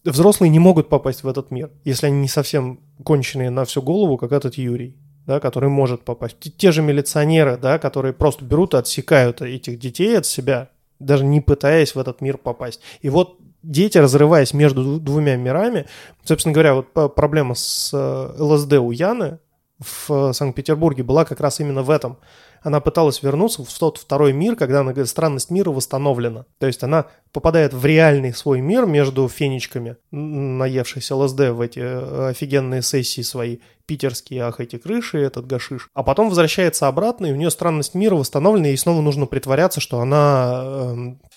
[0.03, 4.17] взрослые не могут попасть в этот мир, если они не совсем конченые на всю голову,
[4.17, 6.37] как этот Юрий, да, который может попасть.
[6.57, 11.41] Те же милиционеры, да, которые просто берут и отсекают этих детей от себя, даже не
[11.41, 12.81] пытаясь в этот мир попасть.
[13.01, 15.85] И вот дети, разрываясь между двумя мирами,
[16.23, 19.39] собственно говоря, вот проблема с э, ЛСД у Яны
[19.79, 22.17] в Санкт-Петербурге была как раз именно в этом.
[22.61, 26.45] Она пыталась вернуться в тот второй мир, когда она странность мира восстановлена.
[26.59, 32.29] То есть она попадает в реальный свой мир между фенечками, наевшись ЛСД в эти э,
[32.29, 33.57] офигенные сессии свои,
[33.87, 35.89] питерские, ах, эти крыши, этот гашиш.
[35.95, 39.99] А потом возвращается обратно, и у нее странность мира восстановлена, и снова нужно притворяться, что
[39.99, 40.95] она э,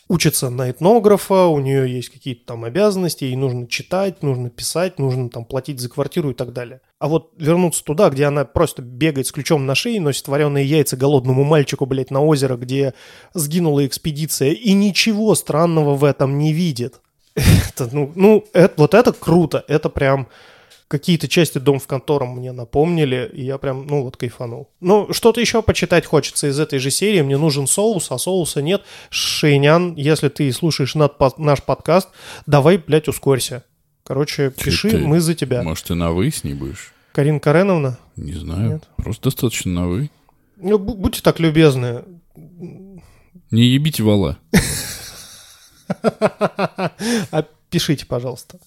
[0.09, 5.31] учится на этнографа, у нее есть какие-то там обязанности, ей нужно читать, нужно писать, нужно
[5.31, 6.81] там платить за квартиру и так далее.
[6.99, 10.97] А вот вернуться туда, где она просто бегает с ключом на шее, носит вареные яйца
[10.97, 12.95] голодному мальчику, блядь, на озеро, где
[13.33, 17.01] сгинула экспедиция, и ничего странного в этом не видит.
[17.35, 20.29] Это, ну, ну это, вот это круто, это прям
[20.89, 24.71] какие-то части «Дом в контором» мне напомнили, и я прям, ну вот, кайфанул.
[24.81, 27.23] Ну, что-то еще почитать хочется из этой же серии.
[27.23, 28.83] Мне нужен соус, а соуса нет.
[29.11, 32.09] Шейнян, если ты слушаешь наш подкаст,
[32.47, 33.65] давай, блядь, ускорься.
[34.05, 35.63] Короче, Чуть пиши, ты, мы за тебя.
[35.63, 36.93] Может, ты на «вы» с ней будешь?
[37.13, 37.99] Карин Кареновна?
[38.17, 38.75] Не знаю.
[38.75, 38.85] Нет.
[38.97, 40.11] Просто достаточно на «вы».
[40.57, 42.05] Ну, будьте так любезны.
[43.51, 44.39] Не ебите вала.
[47.71, 48.59] Пишите, пожалуйста.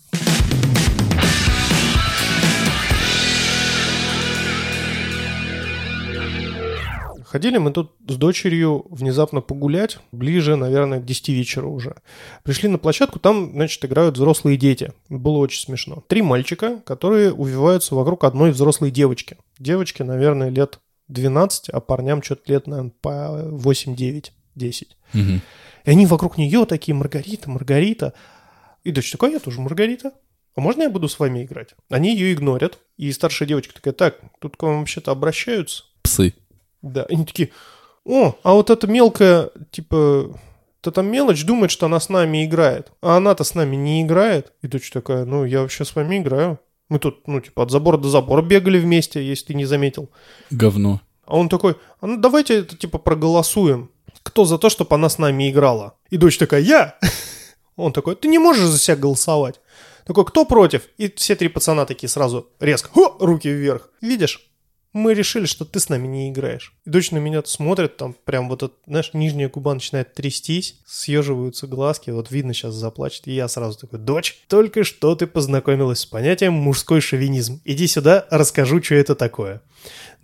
[7.29, 11.97] Ходили мы тут с дочерью внезапно погулять, ближе, наверное, к 10 вечера уже.
[12.43, 14.93] Пришли на площадку, там, значит, играют взрослые дети.
[15.09, 16.05] Было очень смешно.
[16.07, 19.35] Три мальчика, которые увиваются вокруг одной взрослой девочки.
[19.59, 24.97] Девочке, наверное, лет 12, а парням что-то лет, наверное, по 8, 9, 10.
[25.13, 25.21] Угу.
[25.21, 25.41] И
[25.83, 28.13] они вокруг нее такие, Маргарита, Маргарита.
[28.85, 30.13] И дочь такая, я тоже Маргарита.
[30.55, 31.75] А можно я буду с вами играть?
[31.89, 32.79] Они ее игнорят.
[32.95, 35.83] И старшая девочка такая, так, тут к вам вообще-то обращаются.
[36.03, 36.33] Псы.
[36.81, 37.51] Да, они такие,
[38.05, 40.39] о, а вот эта мелкая, типа,
[40.81, 42.91] то там мелочь думает, что она с нами играет.
[43.01, 44.53] А она-то с нами не играет.
[44.61, 46.59] И дочь такая, ну, я вообще с вами играю.
[46.89, 50.09] Мы тут, ну, типа, от забора до забора бегали вместе, если ты не заметил.
[50.51, 51.01] Говно.
[51.25, 53.91] А он такой, а ну давайте это, типа, проголосуем.
[54.23, 55.95] Кто за то, чтобы она с нами играла?
[56.09, 56.97] И дочь такая, я!
[57.75, 59.61] Он такой, ты не можешь за себя голосовать.
[60.03, 60.87] Такой, кто против?
[60.97, 63.17] И все три пацана такие сразу резко, Хо!
[63.19, 63.91] руки вверх.
[64.01, 64.49] Видишь?
[64.93, 66.73] Мы решили, что ты с нами не играешь.
[66.85, 71.67] И дочь на меня смотрит, там прям вот, этот, знаешь, нижняя губа начинает трястись, съеживаются
[71.67, 73.27] глазки, вот видно сейчас заплачет.
[73.27, 77.61] И я сразу такой, дочь, только что ты познакомилась с понятием мужской шовинизм.
[77.65, 79.61] Иди сюда, расскажу, что это такое.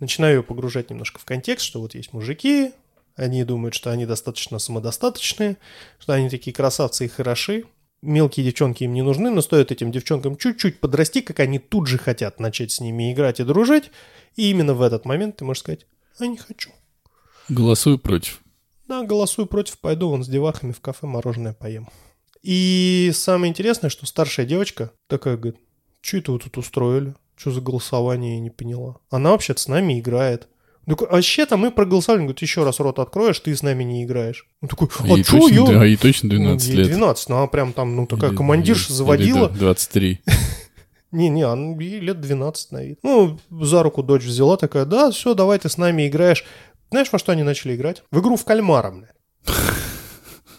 [0.00, 2.72] Начинаю ее погружать немножко в контекст, что вот есть мужики,
[3.16, 5.56] они думают, что они достаточно самодостаточные,
[5.98, 7.64] что они такие красавцы и хороши.
[8.04, 11.96] Мелкие девчонки им не нужны, но стоит этим девчонкам чуть-чуть подрасти, как они тут же
[11.96, 13.90] хотят начать с ними играть и дружить,
[14.36, 15.86] и именно в этот момент ты можешь сказать,
[16.18, 16.70] а не хочу.
[17.48, 18.42] Голосую против.
[18.86, 21.88] Да, голосую против, пойду вон с девахами в кафе мороженое поем.
[22.42, 25.60] И самое интересное, что старшая девочка такая говорит,
[26.02, 27.14] что это вы тут устроили?
[27.36, 28.98] Что за голосование, я не поняла.
[29.08, 30.48] Она вообще-то с нами играет.
[30.86, 34.46] Ну, а вообще-то мы проголосовали, говорит, еще раз рот откроешь, ты с нами не играешь.
[34.60, 35.64] Он такой, а ей что я?
[35.64, 36.86] Да, ей точно 12 ну, лет.
[36.88, 39.46] 12, ну, она прям там, ну, такая или, командирша или, заводила.
[39.46, 40.20] Или, да, 23.
[41.12, 42.98] Не-не, она ей лет 12 на вид.
[43.02, 46.44] Ну, за руку дочь взяла, такая, да, все, давай ты с нами играешь.
[46.90, 48.02] Знаешь, во что они начали играть?
[48.10, 49.08] В игру в кальмара, бля.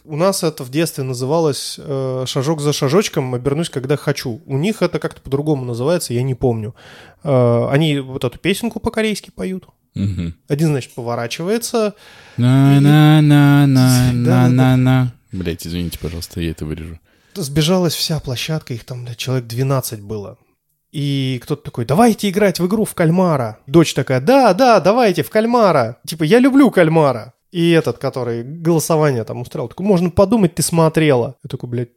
[0.07, 4.41] У нас это в детстве называлось э, «Шажок за шажочком, обернусь, когда хочу».
[4.45, 6.75] У них это как-то по-другому называется, я не помню.
[7.23, 9.65] Э, они вот эту песенку по-корейски поют.
[9.95, 10.33] Угу.
[10.47, 11.95] Один, значит, поворачивается.
[12.37, 15.13] На-на-на-на-на-на.
[15.31, 16.99] Блять, извините, пожалуйста, я это вырежу.
[17.33, 20.37] Сбежалась вся площадка, их там да, человек 12 было.
[20.91, 23.59] И кто-то такой, давайте играть в игру в кальмара.
[23.67, 25.97] Дочь такая, да, да, давайте в кальмара.
[26.07, 27.33] Типа, я люблю кальмара.
[27.55, 31.35] И этот, который голосование там устраивал, такой, можно подумать, ты смотрела.
[31.41, 31.89] Я такой, блядь,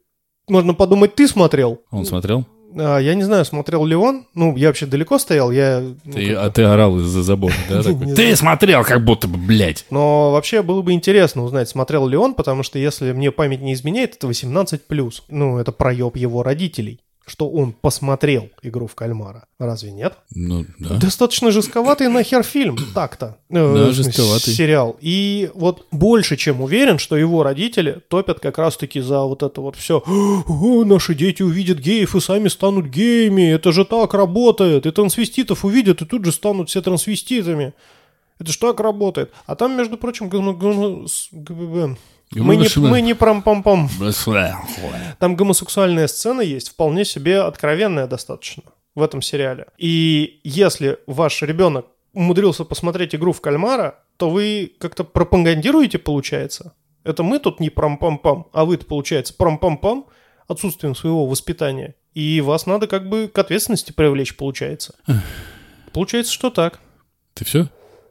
[0.47, 1.81] можно подумать, ты смотрел.
[1.91, 2.45] Он смотрел?
[2.77, 4.25] А, Я не знаю, смотрел ли он.
[4.35, 5.81] Ну, я вообще далеко стоял, я...
[6.05, 7.81] ну, Ты- а ты орал из-за забора, да?
[8.15, 9.85] Ты смотрел, как будто бы, блядь.
[9.89, 13.73] Но вообще было бы интересно узнать, смотрел ли он, потому что если мне память не
[13.73, 14.79] изменяет, это 18+.
[15.27, 19.45] Ну, это проеб его родителей, что он посмотрел «Игру в кальмара».
[19.59, 20.13] Разве нет?
[20.33, 20.97] Ну, да.
[20.97, 23.37] Достаточно жестковатый нахер фильм, так-то.
[23.49, 24.53] Э, Да, смысле, жестковатый.
[24.53, 24.97] Сериал.
[24.99, 29.75] И вот больше чем уверен, что его родители топят как раз-таки за вот это вот
[29.75, 30.03] все.
[30.05, 33.51] О, наши дети увидят геев и сами станут геями.
[33.51, 34.85] Это же так работает.
[34.85, 37.73] И трансвеститов увидят, и тут же станут все трансвеститами.
[38.39, 39.31] Это ж так работает.
[39.45, 40.29] А там, между прочим,
[41.07, 41.97] с- ГББ.
[42.31, 43.89] Мы не, мы не прам-пам-пам.
[45.19, 48.63] Там гомосексуальная сцена есть, вполне себе откровенная достаточно
[48.95, 49.67] в этом сериале.
[49.77, 56.73] И если ваш ребенок умудрился посмотреть игру в кальмара, то вы как-то пропагандируете, получается.
[57.03, 60.05] Это мы тут не прам-пам-пам, а вы-то, получается, прам-пам-пам
[60.47, 61.95] отсутствием своего воспитания.
[62.13, 64.95] И вас надо как бы к ответственности привлечь, получается.
[65.93, 66.79] Получается, что так.
[67.33, 67.69] Ты все?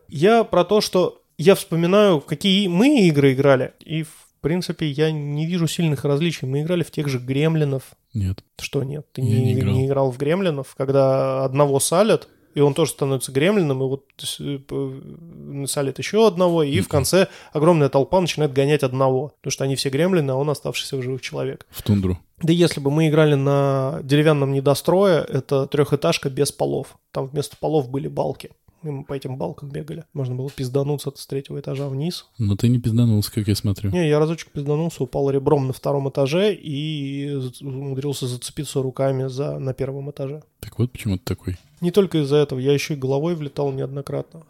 [0.08, 4.08] Я про то, что я вспоминаю, в какие мы игры играли, и, в
[4.40, 6.46] принципе, я не вижу сильных различий.
[6.46, 7.82] Мы играли в тех же гремлинов.
[8.14, 8.44] Нет.
[8.60, 9.06] Что нет?
[9.12, 9.74] Ты Я не, не играл.
[9.74, 14.04] не играл в гремлинов, когда одного салят, и он тоже становится гремлином, и вот
[14.40, 19.64] э, п- салит еще одного, и в конце огромная толпа начинает гонять одного, потому что
[19.64, 21.66] они все гремлины, а он оставшийся в живых человек.
[21.70, 22.18] В тундру.
[22.42, 26.96] Да если бы мы играли на деревянном недострое, это трехэтажка без полов.
[27.12, 28.50] Там вместо полов были балки.
[28.82, 30.04] И мы по этим балкам бегали.
[30.12, 32.26] Можно было пиздануться с третьего этажа вниз.
[32.38, 33.90] Но ты не пизданулся, как я смотрю.
[33.90, 39.74] Не, я разочек пизданулся, упал ребром на втором этаже и умудрился зацепиться руками за, на
[39.74, 40.42] первом этаже.
[40.60, 41.56] Так вот почему ты такой.
[41.80, 44.44] Не только из-за этого, я еще и головой влетал неоднократно.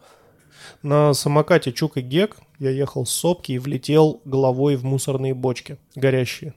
[0.83, 5.77] На самокате Чук и Гек я ехал с сопки и влетел головой в мусорные бочки
[5.95, 6.53] горящие.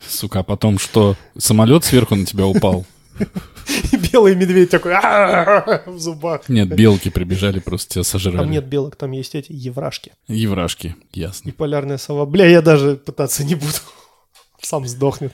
[0.00, 1.16] Сука, а потом что?
[1.38, 2.84] Самолет сверху на тебя упал?
[3.92, 6.48] И белый медведь такой в зубах.
[6.48, 8.48] Нет, белки прибежали, просто тебя Там сожрали.
[8.48, 10.12] нет белок, там есть эти еврашки.
[10.28, 11.52] Еврашки, И ясно.
[11.52, 12.26] полярная сова.
[12.26, 13.72] Бля, я даже пытаться не буду.
[14.60, 15.32] Сам сдохнет.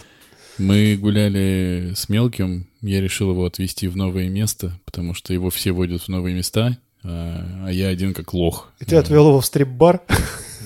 [0.59, 5.71] Мы гуляли с мелким, я решил его отвезти в новое место, потому что его все
[5.71, 8.69] водят в новые места, а а я один как лох.
[8.81, 10.03] И ты отвел его в стрип-бар.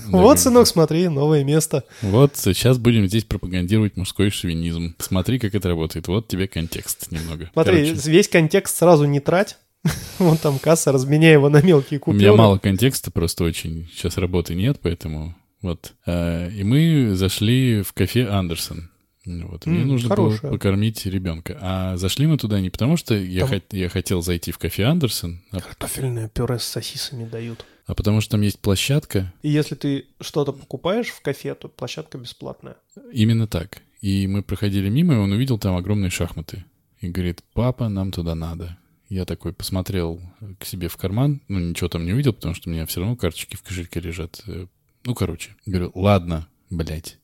[0.07, 1.83] Вот, сынок, смотри, новое место.
[2.01, 4.95] Вот сейчас будем здесь пропагандировать мужской шовинизм.
[4.99, 6.07] Смотри, как это работает.
[6.07, 7.49] Вот тебе контекст немного.
[7.53, 9.57] Смотри, Короче, весь контекст сразу не трать.
[10.19, 12.23] Вон там касса, разменяй его на мелкие у купюры.
[12.23, 15.93] меня мало контекста, просто очень сейчас работы нет, поэтому вот.
[16.05, 18.89] А, И мы зашли в кафе Андерсон.
[19.25, 20.41] Вот, мне М, нужно хорошее.
[20.41, 21.57] было покормить ребенка.
[21.61, 25.41] А зашли мы туда не потому, что я, хот- я хотел зайти в кафе Андерсон,
[25.51, 27.65] а, Картофельное пюре с сосисами дают.
[27.85, 32.17] А потому что там есть площадка, И если ты что-то покупаешь в кафе, то площадка
[32.17, 32.77] бесплатная.
[33.11, 33.81] Именно так.
[34.01, 36.65] И мы проходили мимо, и он увидел там огромные шахматы.
[36.99, 38.77] И говорит, папа, нам туда надо.
[39.09, 40.21] Я такой посмотрел
[40.59, 43.15] к себе в карман, ну ничего там не увидел, потому что у меня все равно
[43.15, 44.41] карточки в кошельке лежат.
[44.47, 44.67] Э,
[45.05, 47.19] Ну, короче, говорю, ладно, блядь,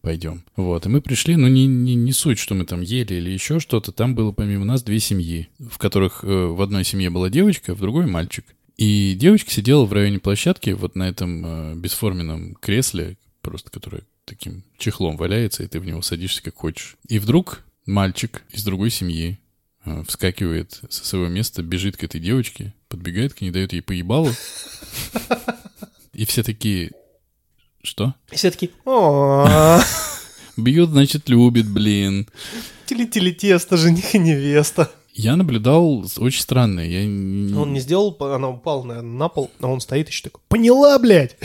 [0.00, 0.42] пойдем.
[0.56, 3.60] Вот, и мы пришли, но не, не, не суть, что мы там ели или еще
[3.60, 3.92] что-то.
[3.92, 7.80] Там было помимо нас две семьи, в которых э, в одной семье была девочка, в
[7.80, 8.44] другой мальчик.
[8.80, 14.64] И девочка сидела в районе площадки, вот на этом э, бесформенном кресле, просто которое таким
[14.78, 16.96] чехлом валяется, и ты в него садишься как хочешь.
[17.06, 19.38] И вдруг мальчик из другой семьи
[19.84, 24.30] э, вскакивает со своего места, бежит к этой девочке, подбегает к ней, дает ей поебалу.
[26.14, 26.92] И все такие,
[27.82, 28.14] что?
[28.32, 29.78] И все такие, «О,
[30.56, 32.30] Бьет, значит, любит, блин.
[32.86, 34.90] тили-тили тесто, жених и невеста.
[35.12, 36.86] Я наблюдал очень странное.
[36.86, 37.00] Я
[37.58, 41.36] Он не сделал, она упала, наверное, на пол, а он стоит еще такой, поняла, блядь?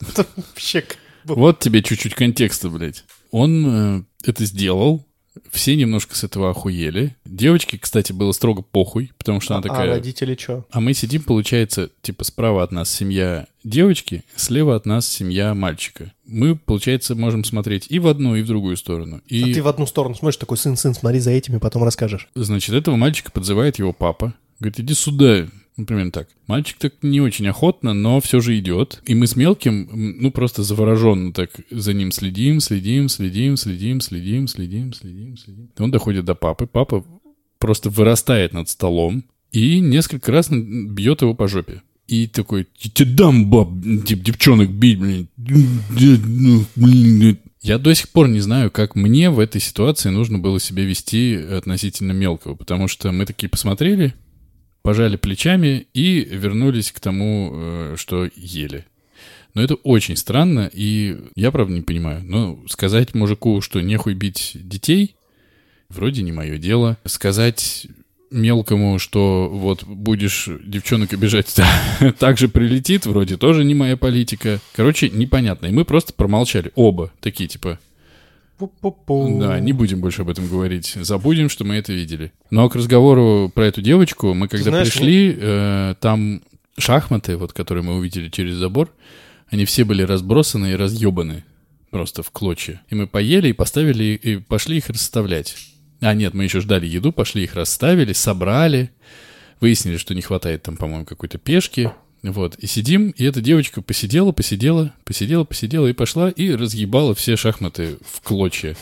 [0.36, 0.84] Вообще
[1.24, 3.04] Вот тебе чуть-чуть контекста, блядь.
[3.30, 5.06] Он э, это сделал.
[5.50, 7.16] Все немножко с этого охуели.
[7.24, 9.88] Девочке, кстати, было строго похуй, потому что она А такая...
[9.90, 10.64] родители что?
[10.70, 16.12] А мы сидим, получается, типа справа от нас семья девочки, слева от нас семья мальчика.
[16.26, 19.20] Мы, получается, можем смотреть и в одну, и в другую сторону.
[19.26, 22.28] И, А ты в одну сторону смотришь, такой, сын, сын, смотри за этими, потом расскажешь.
[22.34, 24.34] значит, этого мальчика подзывает его папа.
[24.58, 25.46] Говорит, иди сюда.
[25.76, 26.28] Ну, примерно так.
[26.46, 29.00] Мальчик так не очень охотно, но все же идет.
[29.06, 29.88] И мы с мелким,
[30.20, 35.70] ну, просто завороженно так за ним следим, следим, следим, следим, следим, следим, следим, следим.
[35.78, 36.66] Он доходит до папы.
[36.66, 37.04] Папа
[37.58, 41.82] просто вырастает над столом и несколько раз бьет его по жопе.
[42.10, 45.28] И такой, «Я тебе дам, баб, дев- девчонок бить, блин.
[45.36, 47.38] Ну, блин».
[47.62, 51.36] Я до сих пор не знаю, как мне в этой ситуации нужно было себя вести
[51.36, 54.14] относительно мелкого, потому что мы такие посмотрели,
[54.82, 58.86] пожали плечами и вернулись к тому, э, что ели.
[59.54, 62.24] Но это очень странно, и я, правда, не понимаю.
[62.24, 65.14] Но сказать мужику, что нехуй бить детей,
[65.88, 66.98] вроде не мое дело.
[67.04, 67.86] Сказать
[68.30, 71.54] мелкому, что вот будешь девчонок обижать,
[72.18, 74.60] так же прилетит, вроде тоже не моя политика.
[74.74, 75.66] Короче, непонятно.
[75.66, 76.72] И мы просто промолчали.
[76.74, 77.78] Оба такие, типа,
[78.58, 79.40] Пу-пу-пу.
[79.40, 80.94] да, не будем больше об этом говорить.
[81.00, 82.32] Забудем, что мы это видели.
[82.50, 86.42] Но к разговору про эту девочку, мы когда Знаешь, пришли, э, там
[86.78, 88.90] шахматы, вот которые мы увидели через забор,
[89.48, 91.44] они все были разбросаны и разъебаны
[91.90, 92.82] просто в клочья.
[92.90, 95.56] И мы поели и поставили, и пошли их расставлять.
[96.00, 98.90] А, нет, мы еще ждали еду, пошли их расставили, собрали.
[99.60, 101.90] Выяснили, что не хватает там, по-моему, какой-то пешки.
[102.22, 107.36] Вот, и сидим, и эта девочка посидела, посидела, посидела, посидела и пошла, и разъебала все
[107.36, 108.76] шахматы в клочья.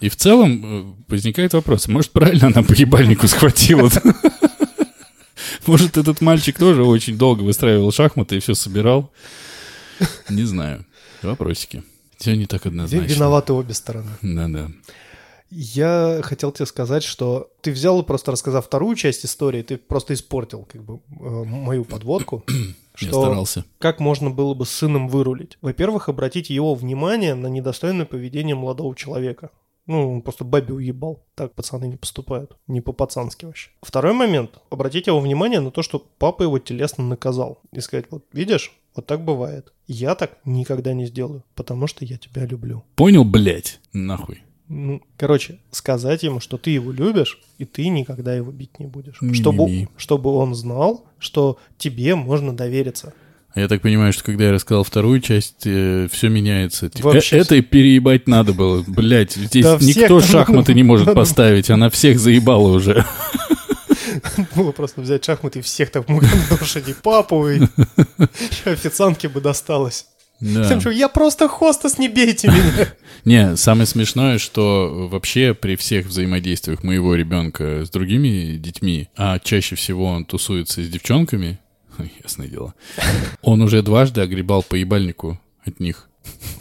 [0.00, 3.90] И в целом э, возникает вопрос, может, правильно она по ебальнику схватила?
[5.66, 9.12] Может, этот мальчик тоже очень долго выстраивал шахматы и все собирал?
[10.28, 10.84] Не знаю.
[11.22, 11.82] Вопросики.
[12.18, 13.12] Все не так однозначно.
[13.12, 14.10] Виноваты обе стороны.
[14.22, 14.70] Да-да.
[15.50, 20.14] Я хотел тебе сказать, что ты взял и просто рассказав вторую часть истории, ты просто
[20.14, 22.44] испортил как бы э, мою подводку.
[22.98, 23.64] Я что старался.
[23.78, 25.58] как можно было бы с сыном вырулить?
[25.60, 29.50] Во-первых, обратить его внимание на недостойное поведение молодого человека.
[29.86, 31.24] Ну, он просто бабе уебал.
[31.34, 32.56] Так пацаны не поступают.
[32.66, 33.70] Не по-пацански вообще.
[33.82, 34.58] Второй момент.
[34.70, 37.60] Обратить его внимание на то, что папа его телесно наказал.
[37.72, 39.72] И сказать, вот видишь, вот так бывает.
[39.86, 42.82] Я так никогда не сделаю, потому что я тебя люблю.
[42.96, 43.78] Понял, блядь?
[43.92, 44.42] Нахуй.
[44.68, 49.20] Ну, короче, сказать ему, что ты его любишь, и ты никогда его бить не будешь.
[49.20, 49.34] Ми-ми-ми.
[49.34, 53.14] Чтобы, чтобы он знал, что тебе можно довериться.
[53.54, 56.90] А Я так понимаю, что когда я рассказал вторую часть, все меняется.
[56.90, 58.84] Типа, Вообще э, это и переебать надо было.
[58.86, 63.06] Блять, здесь Да никто шахматы не может поставить, она всех заебала уже.
[64.54, 67.62] Было просто взять шахматы и всех так мугандошить, и папу, и
[68.64, 70.06] официантке бы досталось.
[70.40, 70.64] Да.
[70.64, 72.94] Всем что, я просто хостес, не бейте меня.
[73.24, 79.74] Не, самое смешное, что вообще при всех взаимодействиях моего ребенка с другими детьми, а чаще
[79.76, 81.58] всего он тусуется с девчонками,
[82.22, 82.74] ясное дело,
[83.42, 86.08] он уже дважды огребал по ебальнику от них.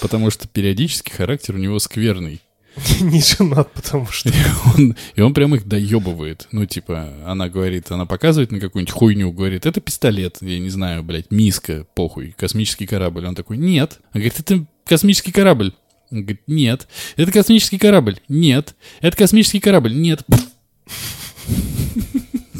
[0.00, 2.40] Потому что периодически характер у него скверный.
[3.00, 4.30] Не женат, потому что...
[4.76, 6.48] Он- и он прям их доебывает.
[6.52, 11.02] Ну, типа, она говорит, она показывает на какую-нибудь хуйню, говорит, это пистолет, я не знаю,
[11.02, 13.26] блядь, миска, похуй, космический корабль.
[13.26, 13.98] Он такой, нет.
[14.12, 15.72] Она говорит, это космический корабль.
[16.10, 16.88] Он говорит, нет.
[17.16, 18.18] Это космический корабль.
[18.28, 18.74] Нет.
[19.00, 19.94] Это космический корабль.
[19.94, 20.24] Нет.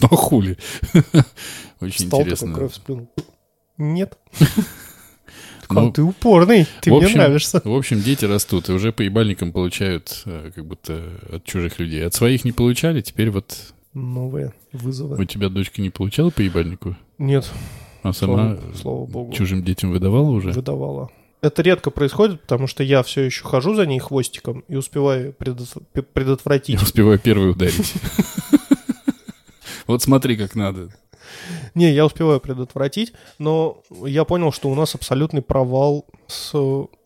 [0.00, 0.56] Ну, хули.
[1.80, 2.54] Очень интересно.
[2.54, 3.10] кровь сплюнул.
[3.78, 4.16] Нет.
[5.70, 7.60] Ну, А ты упорный, ты в мне общем- нравишься.
[7.64, 12.06] В общем, дети растут и уже по ебальникам получают э, как будто от чужих людей.
[12.06, 13.56] От своих не получали, теперь вот
[13.94, 15.26] Новые у вызовы.
[15.26, 16.96] тебя дочка не получала по ебальнику?
[17.18, 17.50] Нет,
[18.02, 20.52] А сама слава, слава богу, чужим детям выдавала уже?
[20.52, 21.10] выдавала.
[21.40, 25.82] Это редко происходит, потому что я все еще хожу за ней хвостиком и успеваю предот-
[26.12, 26.76] предотвратить.
[26.76, 27.92] Я успеваю первый ударить.
[29.86, 30.90] Вот смотри, как надо.
[31.74, 36.52] Не, я успеваю предотвратить, но я понял, что у нас абсолютный провал с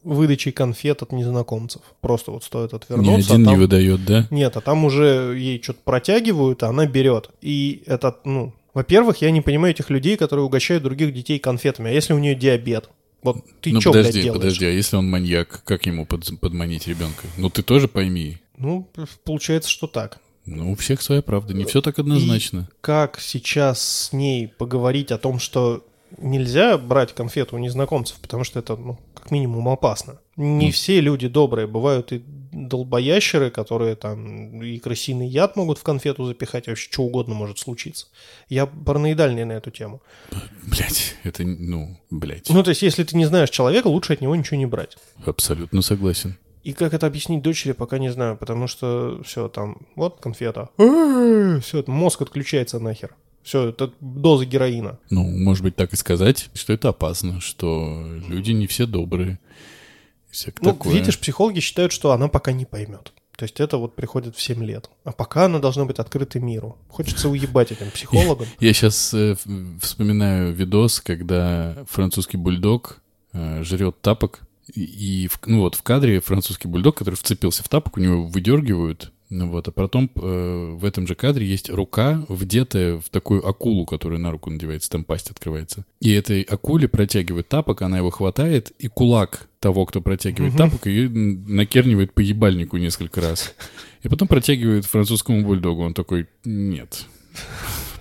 [0.04, 1.82] выдачей конфет от незнакомцев.
[2.00, 3.34] Просто вот стоит Ни отвернуться.
[3.34, 4.26] один а не там- выдает, да?
[4.30, 7.30] Нет, а там уже ей что-то протягивают, а она берет.
[7.40, 11.90] И это, ну, во-первых, я не понимаю этих людей, которые угощают других детей конфетами.
[11.90, 12.88] А если у нее диабет?
[13.22, 14.40] Вот ты ну что, блядь, подожди, делаешь?
[14.40, 17.26] подожди, а если он маньяк, как ему под- подманить ребенка?
[17.36, 18.38] Ну ты тоже пойми.
[18.56, 18.88] Ну,
[19.24, 20.18] получается, что так.
[20.46, 22.68] Ну, у всех своя правда, не все так однозначно.
[22.80, 25.84] Как сейчас с ней поговорить о том, что
[26.18, 30.18] нельзя брать конфету у незнакомцев, потому что это, ну, как минимум опасно.
[30.36, 30.72] Не Ну.
[30.72, 32.22] все люди добрые, бывают и
[32.52, 38.06] долбоящеры, которые там и крысиный яд могут в конфету запихать, вообще что угодно может случиться.
[38.48, 40.02] Я параноидальный на эту тему.
[40.62, 44.36] Блять, это, ну, блять, Ну, то есть, если ты не знаешь человека, лучше от него
[44.36, 44.96] ничего не брать.
[45.24, 46.36] абсолютно согласен.
[46.64, 50.68] И как это объяснить дочери, пока не знаю, потому что все, там, вот конфета.
[50.76, 53.14] Все, мозг отключается нахер.
[53.42, 54.98] Все, это доза героина.
[55.10, 59.40] Ну, может быть, так и сказать, что это опасно, что люди не все добрые.
[60.30, 60.92] и Всякое Ну, такое.
[60.94, 63.12] видишь, психологи считают, что она пока не поймет.
[63.36, 64.88] То есть это вот приходит в 7 лет.
[65.02, 66.78] А пока она должна быть открытой миру.
[66.88, 68.46] Хочется уебать этим психологам.
[68.60, 69.12] Я сейчас
[69.80, 73.00] вспоминаю видос, когда французский бульдог
[73.32, 74.42] э, жрет тапок,
[74.74, 78.26] и, и в- ну вот в кадре французский бульдог, который вцепился в тапок, у него
[78.26, 83.46] выдергивают, ну вот, а потом э, в этом же кадре есть рука, вдетая в такую
[83.46, 85.84] акулу, которая на руку надевается, там пасть открывается.
[86.00, 90.58] И этой акуле протягивает тапок, она его хватает, и кулак того, кто протягивает Мгм.
[90.58, 93.54] тапок, ее накернивает по ебальнику несколько раз.
[94.02, 95.82] И потом протягивает французскому бульдогу.
[95.82, 97.06] Он такой, нет.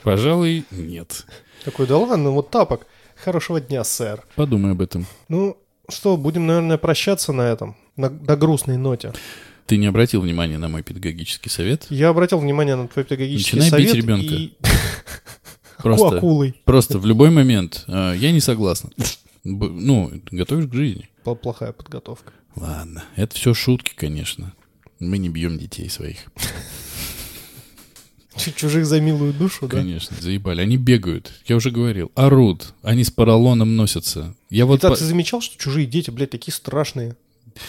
[0.04, 1.26] Пожалуй, нет.
[1.64, 2.88] Такой, да ладно, вот тапок.
[3.16, 4.24] Хорошего дня, сэр.
[4.36, 5.06] Подумай об этом.
[5.30, 5.56] Ну,
[5.90, 7.76] что, будем, наверное, прощаться на этом.
[7.98, 9.14] на, на грустной ноте.
[9.68, 11.86] Ты не обратил внимания на мой педагогический совет?
[11.90, 14.03] Я обратил внимание на твой педагогический Начинай бить совет.
[14.06, 14.34] ребенка.
[14.34, 14.53] и-
[15.82, 16.53] Просто, Акулой.
[16.66, 18.91] просто в любой момент э, я не согласна.
[19.44, 21.10] Ну, готовишь к жизни.
[21.26, 22.34] Пл- Плохая подготовка.
[22.56, 24.53] Ладно, это все шутки, конечно.
[24.99, 26.18] Мы не бьем детей своих.
[28.56, 29.78] Чужих за милую душу, да?
[29.78, 30.62] Конечно, заебали.
[30.62, 34.34] Они бегают, я уже говорил, орут, они с поролоном носятся.
[34.49, 37.16] Я вот И так по- ты замечал, что чужие дети, блядь, такие страшные?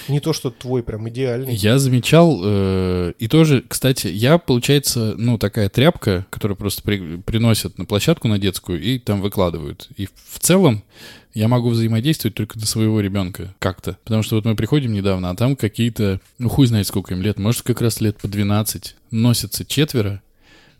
[0.08, 1.54] Не то, что твой прям идеальный.
[1.56, 7.78] Я замечал, э, и тоже, кстати, я, получается, ну, такая тряпка, которую просто при- приносят
[7.78, 9.88] на площадку на детскую и там выкладывают.
[9.96, 10.84] И в целом
[11.34, 13.98] я могу взаимодействовать только на своего ребенка как-то.
[14.04, 17.40] Потому что вот мы приходим недавно, а там какие-то, ну, хуй знает, сколько им лет,
[17.40, 20.22] может, как раз лет по 12, носятся четверо,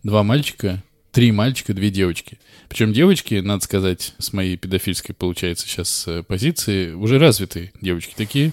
[0.03, 2.39] два мальчика, три мальчика, две девочки.
[2.69, 8.53] Причем девочки, надо сказать, с моей педофильской, получается, сейчас э, позиции, уже развитые девочки такие,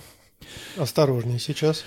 [0.77, 1.84] Осторожнее сейчас.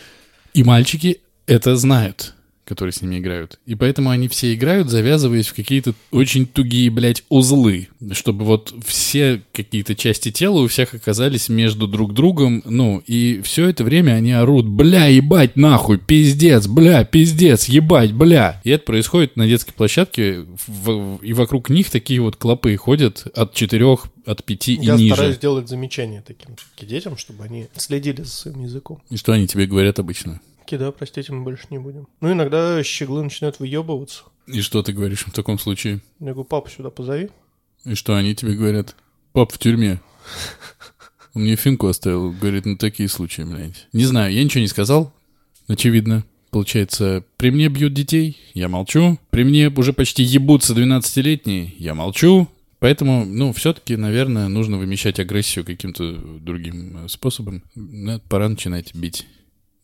[0.55, 2.35] и мальчики это знают,
[2.65, 3.59] которые с ними играют.
[3.67, 7.89] И поэтому они все играют, завязываясь в какие-то очень тугие, блядь, узлы.
[8.13, 12.63] Чтобы вот все какие-то части тела у всех оказались между друг другом.
[12.65, 18.61] Ну, и все это время они орут, бля, ебать, нахуй, пиздец, бля, пиздец, ебать, бля.
[18.65, 23.55] И это происходит на детской площадке, в- и вокруг них такие вот клопы ходят от
[23.55, 25.15] четырех, от пяти и Я ниже.
[25.15, 29.01] стараюсь делать замечания таким детям, чтобы они следили за своим языком.
[29.11, 30.41] И что они тебе говорят обычно?
[30.67, 32.09] Кида, простите, мы больше не будем.
[32.21, 34.25] Ну, иногда щеглы начинают выебываться.
[34.47, 36.01] И что ты говоришь в таком случае?
[36.21, 37.31] Я говорю, папу сюда позови.
[37.85, 38.97] И что они тебе говорят?
[39.33, 40.01] Пап в тюрьме.
[41.35, 42.33] Он мне финку оставил.
[42.33, 43.89] Говорит, ну такие случаи, блядь.
[43.93, 45.13] Не знаю, я ничего не сказал.
[45.69, 46.25] Очевидно.
[46.51, 49.19] Получается, при мне бьют детей, я молчу.
[49.31, 52.47] При мне уже почти ебутся 12-летние, я молчу.
[52.79, 57.63] Поэтому, ну, все-таки, наверное, нужно вымещать агрессию каким-то другим э, способом.
[58.29, 59.25] Пора начинать бить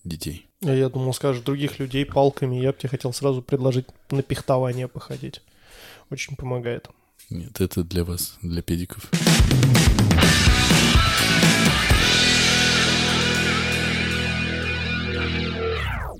[0.05, 0.48] детей.
[0.61, 2.57] Я думал, скажешь других людей палками.
[2.57, 5.41] Я бы тебе хотел сразу предложить на пихтование походить.
[6.11, 6.89] Очень помогает.
[7.31, 9.09] Нет, это для вас, для педиков.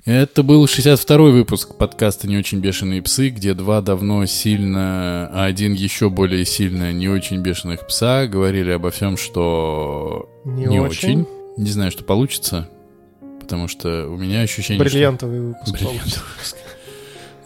[0.05, 5.75] Это был 62-й выпуск подкаста «Не очень бешеные псы», где два давно сильно, а один
[5.75, 11.25] еще более сильно не очень бешеных пса говорили обо всем, что Не, не, очень.
[11.25, 11.27] очень.
[11.59, 12.71] Не знаю, что получится,
[13.49, 14.91] потому что у меня ощущение, что...
[14.95, 16.57] Бриллиантовый выпуск Бриллиантовый выпуск.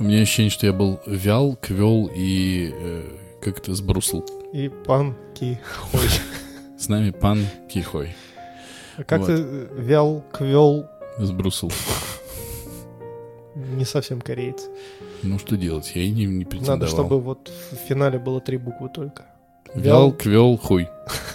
[0.00, 3.02] У меня ощущение, что я был вял, квел и э,
[3.40, 4.26] как-то сбрусил.
[4.52, 5.60] И панки.
[5.92, 6.00] Ой.
[6.76, 8.16] С нами пан Кихой.
[8.96, 9.26] А как Вот.
[9.28, 10.86] ты вял, квел,
[11.18, 11.70] Сбрусил.
[13.54, 14.64] не совсем кореец.
[15.22, 15.92] Ну что делать?
[15.94, 16.78] Я и не, не претендовал.
[16.80, 19.26] Надо, чтобы вот в финале было три буквы только.
[19.72, 20.12] Вял, вял.
[20.12, 20.88] квел, хуй.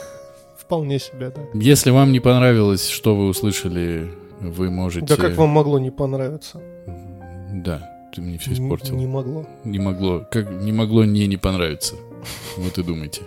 [0.60, 1.42] Вполне себе, да.
[1.54, 5.06] Если вам не понравилось, что вы услышали, вы можете...
[5.06, 6.62] Да как вам могло не понравиться?
[7.54, 8.96] Да, ты мне все испортил.
[8.96, 9.46] Не могло.
[9.64, 11.96] Не могло, как не могло не не понравиться.
[12.58, 13.22] Вот и думайте.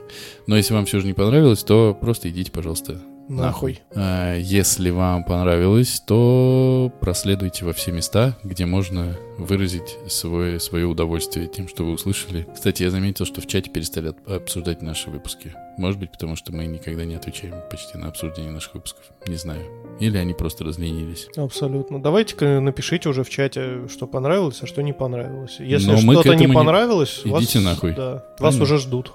[0.47, 3.01] Но если вам все же не понравилось, то просто идите, пожалуйста,
[3.31, 3.81] Нахуй.
[3.95, 11.47] А если вам понравилось, то проследуйте во все места, где можно выразить свое, свое удовольствие
[11.47, 12.47] тем, что вы услышали.
[12.53, 15.55] Кстати, я заметил, что в чате перестали обсуждать наши выпуски.
[15.79, 19.05] Может быть, потому что мы никогда не отвечаем почти на обсуждение наших выпусков.
[19.27, 19.63] Не знаю.
[20.01, 21.29] Или они просто разленились.
[21.37, 22.03] Абсолютно.
[22.03, 25.57] Давайте-ка напишите уже в чате, что понравилось, а что не понравилось.
[25.61, 27.93] Если что-то не понравилось, Идите вас, нахуй.
[27.93, 29.13] Да, вас уже ждут.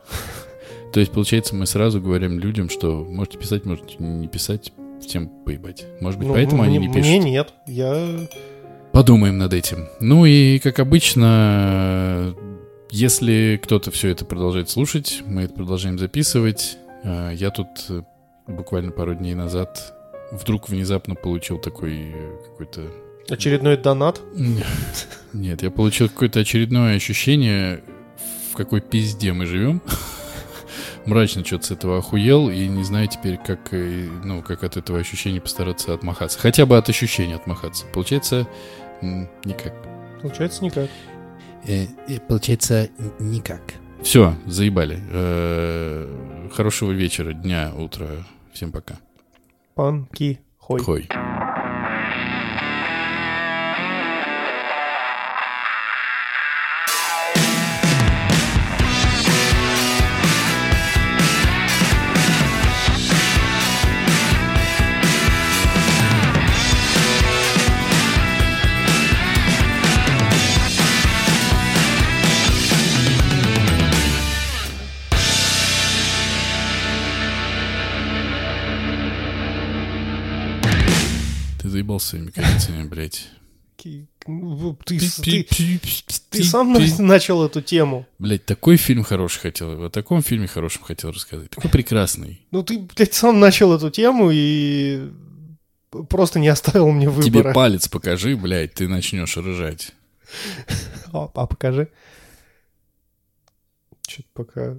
[0.96, 4.72] То есть, получается, мы сразу говорим людям, что можете писать, можете не писать,
[5.06, 5.86] всем поебать.
[6.00, 7.10] Может быть, Ну, поэтому мне, они не пишут.
[7.10, 7.54] Мне нет.
[7.68, 8.30] Я...
[8.94, 9.90] Подумаем над этим.
[10.00, 12.34] Ну и, как обычно,
[12.92, 16.78] если кто-то все это продолжает слушать, мы это продолжаем записывать.
[17.04, 18.04] А, Я тут э,
[18.48, 19.94] буквально пару дней назад
[20.32, 22.84] вдруг внезапно получил такой э, какой-то...
[23.28, 24.22] Очередной донат.
[25.34, 27.84] Нет, я получил какое-то очередное ощущение,
[28.54, 29.82] в какой пизде мы живем.
[31.06, 35.00] Мрачно что-то с этого охуел и не знаю теперь, как, э, ну, как от этого
[35.00, 36.40] ощущения постараться отмахаться.
[36.40, 37.86] Хотя бы от ощущения отмахаться.
[37.94, 38.48] Получается,
[39.02, 39.74] никак.
[40.22, 40.90] Получается, никак.
[41.68, 41.86] Э,
[42.28, 43.62] Получается, никак.
[44.02, 45.00] Все, заебали.
[45.12, 48.08] Э, Хорошего вечера, дня, утра.
[48.54, 48.96] Всем пока.
[49.76, 50.40] Панки.
[50.58, 50.80] Хой.
[50.82, 51.10] Хой.
[82.00, 83.28] Заебался своими коррекциями, блядь.
[83.78, 85.00] Ки- ну, Ты,
[85.44, 85.80] ты,
[86.30, 88.06] ты сам на- начал эту тему.
[88.20, 91.50] Блядь, такой фильм хороший хотел, о таком фильме хорошем хотел рассказать.
[91.50, 92.46] Такой прекрасный.
[92.52, 95.12] Ну ты, блядь, сам начал эту тему и
[96.10, 97.54] просто не оставил мне Тебе выбора.
[97.54, 99.92] палец покажи, блядь, ты начнешь рыжать.
[101.14, 101.90] А, а покажи.
[104.08, 104.78] Что-то пока...